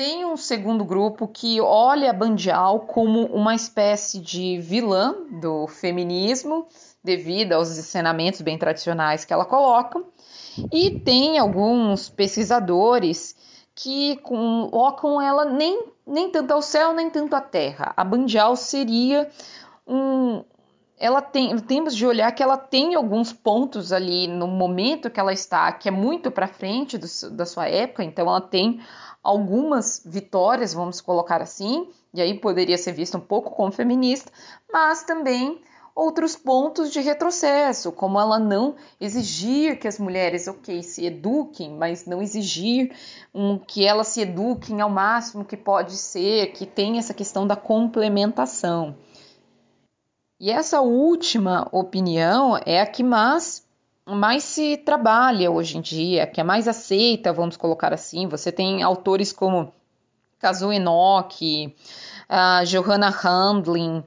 Tem 0.00 0.24
um 0.24 0.34
segundo 0.34 0.82
grupo 0.82 1.28
que 1.28 1.60
olha 1.60 2.08
a 2.08 2.14
Bandial 2.14 2.80
como 2.86 3.26
uma 3.26 3.54
espécie 3.54 4.18
de 4.18 4.58
vilã 4.58 5.14
do 5.42 5.66
feminismo, 5.66 6.66
devido 7.04 7.52
aos 7.52 7.76
ensinamentos 7.76 8.40
bem 8.40 8.56
tradicionais 8.56 9.26
que 9.26 9.32
ela 9.34 9.44
coloca. 9.44 10.02
E 10.72 11.00
tem 11.00 11.38
alguns 11.38 12.08
pesquisadores 12.08 13.36
que 13.74 14.16
colocam 14.22 15.20
ela 15.20 15.44
nem, 15.44 15.84
nem 16.06 16.30
tanto 16.30 16.54
ao 16.54 16.62
céu, 16.62 16.94
nem 16.94 17.10
tanto 17.10 17.36
à 17.36 17.42
terra. 17.42 17.92
A 17.94 18.02
Bandial 18.02 18.56
seria 18.56 19.30
um. 19.86 20.42
Ela 21.02 21.22
tem, 21.22 21.58
temos 21.60 21.96
de 21.96 22.06
olhar 22.06 22.30
que 22.32 22.42
ela 22.42 22.58
tem 22.58 22.94
alguns 22.94 23.32
pontos 23.32 23.90
ali 23.90 24.28
no 24.28 24.46
momento 24.46 25.08
que 25.08 25.18
ela 25.18 25.32
está, 25.32 25.72
que 25.72 25.88
é 25.88 25.90
muito 25.90 26.30
para 26.30 26.46
frente 26.46 26.98
do, 26.98 27.06
da 27.30 27.46
sua 27.46 27.66
época, 27.66 28.04
então 28.04 28.28
ela 28.28 28.42
tem 28.42 28.80
algumas 29.22 30.02
vitórias, 30.04 30.74
vamos 30.74 31.00
colocar 31.00 31.40
assim, 31.40 31.88
e 32.12 32.20
aí 32.20 32.38
poderia 32.38 32.76
ser 32.76 32.92
visto 32.92 33.16
um 33.16 33.20
pouco 33.20 33.50
como 33.52 33.72
feminista, 33.72 34.30
mas 34.70 35.02
também 35.02 35.62
outros 35.94 36.36
pontos 36.36 36.92
de 36.92 37.00
retrocesso, 37.00 37.90
como 37.92 38.20
ela 38.20 38.38
não 38.38 38.74
exigir 39.00 39.78
que 39.78 39.88
as 39.88 39.98
mulheres, 39.98 40.48
ok, 40.48 40.82
se 40.82 41.06
eduquem, 41.06 41.70
mas 41.76 42.04
não 42.04 42.20
exigir 42.20 42.94
um, 43.34 43.58
que 43.58 43.86
elas 43.86 44.08
se 44.08 44.20
eduquem 44.20 44.82
ao 44.82 44.90
máximo 44.90 45.46
que 45.46 45.56
pode 45.56 45.96
ser, 45.96 46.52
que 46.52 46.66
tem 46.66 46.98
essa 46.98 47.14
questão 47.14 47.46
da 47.46 47.56
complementação. 47.56 48.96
E 50.40 50.50
essa 50.50 50.80
última 50.80 51.68
opinião 51.70 52.58
é 52.64 52.80
a 52.80 52.86
que 52.86 53.04
mais 53.04 53.68
mais 54.06 54.42
se 54.42 54.78
trabalha 54.78 55.50
hoje 55.50 55.76
em 55.76 55.80
dia, 55.80 56.26
que 56.26 56.40
é 56.40 56.44
mais 56.44 56.66
aceita, 56.66 57.32
vamos 57.32 57.58
colocar 57.58 57.92
assim. 57.92 58.26
Você 58.26 58.50
tem 58.50 58.82
autores 58.82 59.32
como 59.32 59.70
Kazuo 60.38 60.72
Enoki, 60.72 61.76
a 62.26 62.64
Johanna 62.64 63.10
Handlin, 63.10 64.02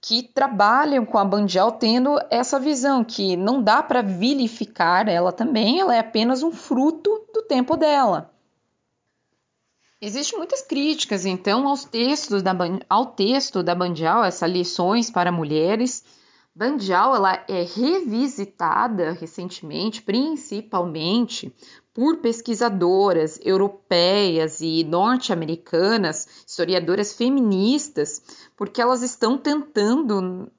que 0.00 0.22
trabalham 0.22 1.06
com 1.06 1.16
a 1.16 1.24
Bandial 1.24 1.72
tendo 1.72 2.20
essa 2.30 2.60
visão 2.60 3.02
que 3.02 3.34
não 3.34 3.62
dá 3.62 3.82
para 3.82 4.02
vilificar 4.02 5.08
ela 5.08 5.32
também, 5.32 5.80
ela 5.80 5.96
é 5.96 6.00
apenas 6.00 6.42
um 6.42 6.52
fruto 6.52 7.26
do 7.32 7.42
tempo 7.42 7.76
dela. 7.76 8.30
Existem 9.98 10.38
muitas 10.38 10.60
críticas, 10.60 11.24
então, 11.24 11.66
aos 11.66 11.84
textos 11.84 12.42
da, 12.42 12.52
ao 12.88 13.06
texto 13.06 13.62
da 13.62 13.74
Bandial, 13.74 14.22
essas 14.22 14.50
lições 14.50 15.10
para 15.10 15.32
mulheres. 15.32 16.04
Bandial 16.54 17.16
ela 17.16 17.44
é 17.48 17.62
revisitada 17.62 19.12
recentemente, 19.12 20.02
principalmente 20.02 21.54
por 21.94 22.18
pesquisadoras 22.18 23.40
europeias 23.42 24.60
e 24.60 24.84
norte-americanas, 24.84 26.28
historiadoras 26.46 27.14
feministas, 27.14 28.22
porque 28.54 28.82
elas 28.82 29.00
estão 29.00 29.38
tentando 29.38 30.50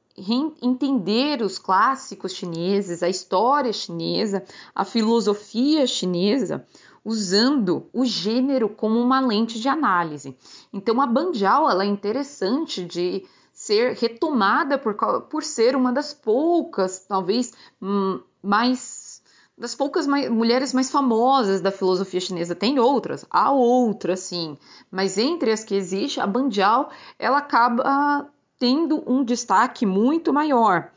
entender 0.63 1.43
os 1.43 1.59
clássicos 1.59 2.33
chineses, 2.33 3.03
a 3.03 3.09
história 3.09 3.71
chinesa, 3.71 4.43
a 4.73 4.83
filosofia 4.83 5.85
chinesa, 5.85 6.65
usando 7.07 7.87
o 7.93 8.03
gênero 8.03 8.67
como 8.67 8.99
uma 8.99 9.21
lente 9.21 9.61
de 9.61 9.69
análise. 9.69 10.37
Então 10.73 10.99
a 10.99 11.07
Banjal 11.07 11.69
ela 11.69 11.85
é 11.85 11.87
interessante 11.87 12.83
de 12.83 13.25
ser 13.53 13.93
retomada 13.93 14.77
por, 14.77 14.93
por 15.29 15.41
ser 15.41 15.73
uma 15.73 15.93
das 15.93 16.13
poucas, 16.13 17.05
talvez 17.07 17.53
hum, 17.81 18.19
mais 18.43 19.23
das 19.57 19.73
poucas 19.73 20.05
mais, 20.05 20.29
mulheres 20.29 20.73
mais 20.73 20.91
famosas 20.91 21.61
da 21.61 21.71
filosofia 21.71 22.19
chinesa. 22.19 22.53
Tem 22.53 22.77
outras, 22.77 23.25
há 23.31 23.51
outras 23.51 24.19
sim, 24.19 24.57
mas 24.91 25.17
entre 25.17 25.53
as 25.53 25.63
que 25.63 25.75
existe, 25.75 26.19
a 26.19 26.27
Banjal 26.27 26.89
ela 27.17 27.37
acaba 27.37 28.29
tendo 28.59 29.01
um 29.09 29.23
destaque 29.23 29.85
muito 29.85 30.33
maior. 30.33 30.91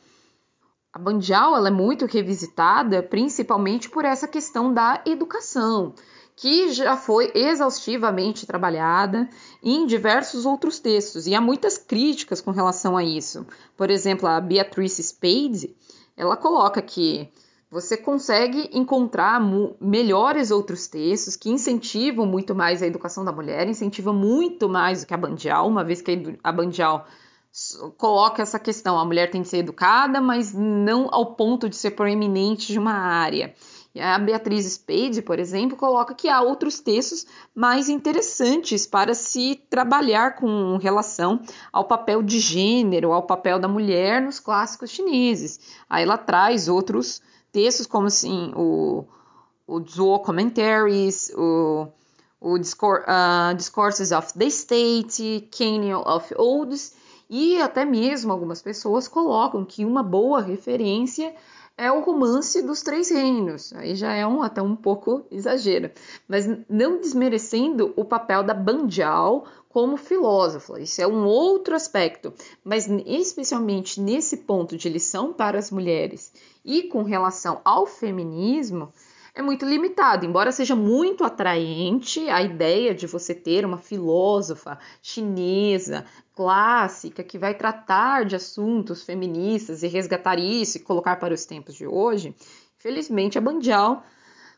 A 0.93 0.99
Banjal 0.99 1.57
ela 1.57 1.69
é 1.69 1.71
muito 1.71 2.05
revisitada, 2.05 3.01
principalmente 3.01 3.89
por 3.89 4.05
essa 4.05 4.27
questão 4.27 4.75
da 4.75 5.01
educação, 5.07 5.95
que 6.35 6.71
já 6.73 6.97
foi 6.97 7.31
exaustivamente 7.33 8.45
trabalhada 8.45 9.31
em 9.63 9.87
diversos 9.87 10.45
outros 10.45 10.81
textos, 10.81 11.29
e 11.29 11.35
há 11.35 11.41
muitas 11.41 11.79
críticas 11.79 12.41
com 12.41 12.51
relação 12.51 12.97
a 12.97 13.05
isso. 13.05 13.47
Por 13.77 13.89
exemplo, 13.89 14.29
a 14.29 14.41
Beatrice 14.41 15.01
Spade, 15.01 15.77
ela 16.17 16.37
coloca 16.37 16.83
que 16.83 17.31
você 17.71 17.97
consegue 17.97 18.69
encontrar 18.73 19.41
melhores 19.81 20.51
outros 20.51 20.89
textos 20.89 21.37
que 21.37 21.51
incentivam 21.51 22.27
muito 22.27 22.53
mais 22.53 22.83
a 22.83 22.87
educação 22.89 23.25
da 23.25 23.31
mulher, 23.31 23.69
incentivam 23.69 24.13
muito 24.13 24.69
mais 24.69 25.03
do 25.03 25.07
que 25.07 25.15
a 25.15 25.17
Bandial, 25.17 25.69
uma 25.69 25.85
vez 25.85 26.03
que 26.03 26.37
a 26.43 26.51
Bandial 26.51 27.07
coloca 27.97 28.43
essa 28.43 28.59
questão: 28.59 28.99
a 28.99 29.05
mulher 29.05 29.31
tem 29.31 29.43
que 29.43 29.49
ser 29.49 29.59
educada, 29.59 30.21
mas 30.21 30.53
não 30.55 31.09
ao 31.11 31.35
ponto 31.35 31.69
de 31.69 31.77
ser 31.77 31.93
proeminente 31.93 32.73
de 32.73 32.79
uma 32.79 32.93
área. 32.93 33.55
E 33.93 34.01
a 34.01 34.17
Beatriz 34.21 34.67
Spade, 34.67 35.21
por 35.21 35.41
exemplo, 35.41 35.77
coloca 35.77 36.15
que 36.15 36.29
há 36.29 36.41
outros 36.41 36.79
textos 36.79 37.27
mais 37.53 37.89
interessantes 37.89 38.87
para 38.87 39.15
se 39.15 39.61
trabalhar 39.69 40.37
com 40.37 40.77
relação 40.77 41.41
ao 41.73 41.85
papel 41.85 42.23
de 42.23 42.39
gênero, 42.39 43.13
ao 43.13 43.25
papel 43.25 43.59
da 43.59 43.67
mulher 43.67 44.23
nos 44.23 44.39
clássicos 44.39 44.91
chineses. 44.91 45.59
Aí 45.89 46.05
ela 46.05 46.17
traz 46.17 46.69
outros 46.69 47.21
textos, 47.51 47.85
como 47.85 48.07
assim, 48.07 48.53
o, 48.55 49.05
o 49.67 49.81
Zuo 49.81 50.21
Commentaries, 50.21 51.33
o, 51.37 51.89
o 52.41 52.55
uh, 52.55 53.55
Discourses 53.57 54.13
of 54.13 54.35
the 54.39 54.47
State, 54.47 55.49
Canyon 55.51 56.05
of 56.07 56.33
Odes, 56.39 56.95
e 57.31 57.63
até 57.63 57.85
mesmo 57.85 58.33
algumas 58.33 58.61
pessoas 58.61 59.07
colocam 59.07 59.65
que 59.65 59.85
uma 59.85 60.03
boa 60.03 60.41
referência 60.41 61.33
é 61.79 61.91
o 61.91 62.01
romance 62.01 62.61
dos 62.61 62.83
três 62.83 63.09
reinos. 63.09 63.73
Aí 63.73 63.95
já 63.95 64.13
é 64.13 64.27
um, 64.27 64.43
até 64.43 64.61
um 64.61 64.75
pouco 64.75 65.25
exagero. 65.31 65.91
Mas 66.29 66.47
não 66.69 67.01
desmerecendo 67.01 67.95
o 67.97 68.05
papel 68.05 68.43
da 68.43 68.53
Banjal 68.53 69.47
como 69.69 69.97
filósofa. 69.97 70.81
Isso 70.81 71.01
é 71.01 71.07
um 71.07 71.25
outro 71.25 71.75
aspecto. 71.75 72.35
Mas 72.65 72.89
especialmente 73.07 74.01
nesse 74.01 74.39
ponto 74.39 74.77
de 74.77 74.89
lição 74.89 75.33
para 75.33 75.59
as 75.59 75.71
mulheres 75.71 76.33
e 76.65 76.83
com 76.83 77.05
relação 77.05 77.61
ao 77.65 77.87
feminismo, 77.87 78.93
é 79.35 79.43
muito 79.43 79.65
limitado, 79.65 80.27
embora 80.27 80.53
seja 80.53 80.75
muito 80.75 81.25
atraente 81.25 82.29
a 82.29 82.43
ideia 82.43 82.95
de 82.95 83.07
você 83.07 83.35
ter 83.35 83.65
uma 83.65 83.79
filósofa 83.79 84.79
chinesa 85.01 86.05
clássica 86.35 87.23
que 87.23 87.39
vai 87.39 87.55
tratar 87.55 88.25
de 88.25 88.37
assuntos 88.37 89.03
feministas 89.03 89.83
e 89.83 89.89
resgatar 89.89 90.39
isso 90.39 90.79
e 90.79 90.81
colocar 90.81 91.17
para 91.17 91.35
os 91.35 91.45
tempos 91.45 91.75
de 91.75 91.87
hoje. 91.87 92.35
Felizmente, 92.77 93.39
a 93.39 93.41
Bandial, 93.41 94.03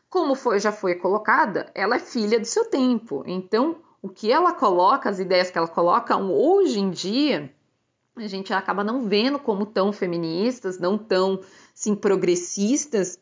como 0.09 0.33
foi, 0.33 0.59
já 0.59 0.71
foi 0.71 0.95
colocada, 0.95 1.69
ela 1.75 1.95
é 1.95 1.99
filha 1.99 2.39
do 2.39 2.45
seu 2.45 2.65
tempo. 2.65 3.23
Então, 3.27 3.77
o 4.01 4.09
que 4.09 4.31
ela 4.31 4.53
coloca, 4.53 5.09
as 5.09 5.19
ideias 5.19 5.51
que 5.51 5.57
ela 5.57 5.67
coloca 5.67 6.17
hoje 6.17 6.79
em 6.79 6.89
dia, 6.89 7.53
a 8.15 8.27
gente 8.27 8.53
acaba 8.53 8.83
não 8.83 9.01
vendo 9.07 9.39
como 9.39 9.65
tão 9.65 9.91
feministas, 9.91 10.77
não 10.77 10.97
tão 10.97 11.41
sim 11.73 11.95
progressistas, 11.95 13.19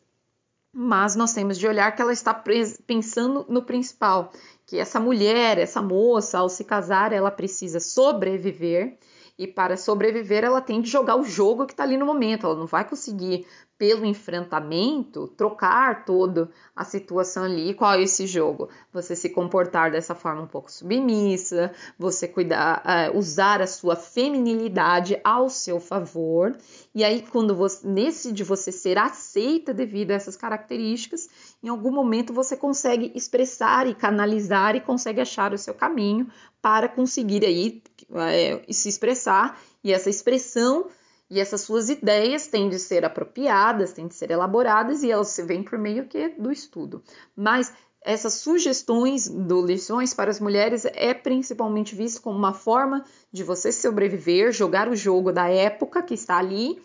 mas 0.74 1.16
nós 1.16 1.34
temos 1.34 1.58
de 1.58 1.68
olhar 1.68 1.96
que 1.96 2.02
ela 2.02 2.14
está 2.14 2.34
pensando 2.34 3.46
no 3.50 3.64
principal, 3.64 4.32
que 4.66 4.78
essa 4.78 5.00
mulher, 5.00 5.58
essa 5.58 5.82
moça, 5.82 6.40
ao 6.40 6.50
se 6.50 6.64
casar, 6.64 7.12
ela 7.12 7.30
precisa 7.30 7.80
sobreviver 7.80 8.98
e 9.38 9.48
para 9.48 9.78
sobreviver 9.78 10.44
ela 10.44 10.62
tem 10.62 10.82
de 10.82 10.90
jogar 10.90 11.16
o 11.16 11.24
jogo 11.24 11.66
que 11.66 11.74
está 11.74 11.84
ali 11.84 11.98
no 11.98 12.06
momento. 12.06 12.46
Ela 12.46 12.56
não 12.56 12.66
vai 12.66 12.88
conseguir 12.88 13.46
pelo 13.82 14.06
enfrentamento, 14.06 15.28
trocar 15.30 16.06
toda 16.06 16.52
a 16.76 16.84
situação 16.84 17.46
ali. 17.46 17.74
Qual 17.74 17.92
é 17.94 18.04
esse 18.04 18.28
jogo? 18.28 18.70
Você 18.94 19.16
se 19.16 19.28
comportar 19.30 19.92
dessa 19.92 20.14
forma 20.14 20.44
um 20.44 20.48
pouco 20.48 20.72
submissa, 20.72 21.72
você 21.98 22.28
cuidar, 22.28 22.84
uh, 22.86 23.18
usar 23.18 23.60
a 23.60 23.66
sua 23.66 23.96
feminilidade 23.96 25.20
ao 25.24 25.50
seu 25.50 25.80
favor. 25.80 26.56
E 26.94 27.04
aí, 27.04 27.26
quando 27.32 27.56
você, 27.56 27.88
nesse 27.88 28.32
de 28.32 28.44
você 28.44 28.72
ser 28.72 29.00
aceita 29.00 29.74
devido 29.74 30.12
a 30.12 30.14
essas 30.14 30.38
características, 30.38 31.28
em 31.64 31.70
algum 31.70 31.92
momento 31.92 32.34
você 32.34 32.58
consegue 32.58 33.12
expressar 33.14 33.88
e 33.88 33.94
canalizar 33.94 34.76
e 34.76 34.82
consegue 34.82 35.22
achar 35.22 35.54
o 35.54 35.58
seu 35.58 35.74
caminho 35.74 36.28
para 36.62 36.90
conseguir 36.90 37.46
aí 37.46 37.84
uh, 38.10 38.74
se 38.74 38.90
expressar. 38.90 39.60
E 39.84 39.94
essa 39.94 40.10
expressão 40.10 40.88
e 41.30 41.40
essas 41.40 41.62
suas 41.62 41.90
ideias 41.90 42.48
têm 42.48 42.68
de 42.68 42.78
ser 42.78 43.06
apropriadas, 43.06 43.94
têm 43.94 44.08
de 44.08 44.16
ser 44.16 44.32
elaboradas 44.32 45.04
e 45.04 45.12
elas 45.12 45.40
vêm 45.46 45.64
por 45.64 45.78
meio 45.80 46.06
que 46.08 46.30
do 46.30 46.52
estudo. 46.52 47.04
Mas 47.36 47.72
essas 48.04 48.34
sugestões 48.34 49.30
do 49.30 49.64
lições 49.64 50.14
para 50.14 50.32
as 50.32 50.40
mulheres 50.40 50.86
é 50.86 51.14
principalmente 51.14 51.96
visto 51.96 52.22
como 52.22 52.38
uma 52.38 52.54
forma 52.54 53.06
de 53.32 53.44
você 53.44 53.72
sobreviver, 53.72 54.52
jogar 54.52 54.90
o 54.90 54.96
jogo 54.96 55.32
da 55.32 55.48
época 55.48 56.02
que 56.02 56.16
está 56.16 56.38
ali 56.38 56.82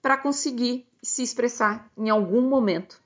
para 0.00 0.16
conseguir 0.16 0.86
se 1.02 1.22
expressar 1.22 1.90
em 1.96 2.08
algum 2.08 2.40
momento. 2.40 3.03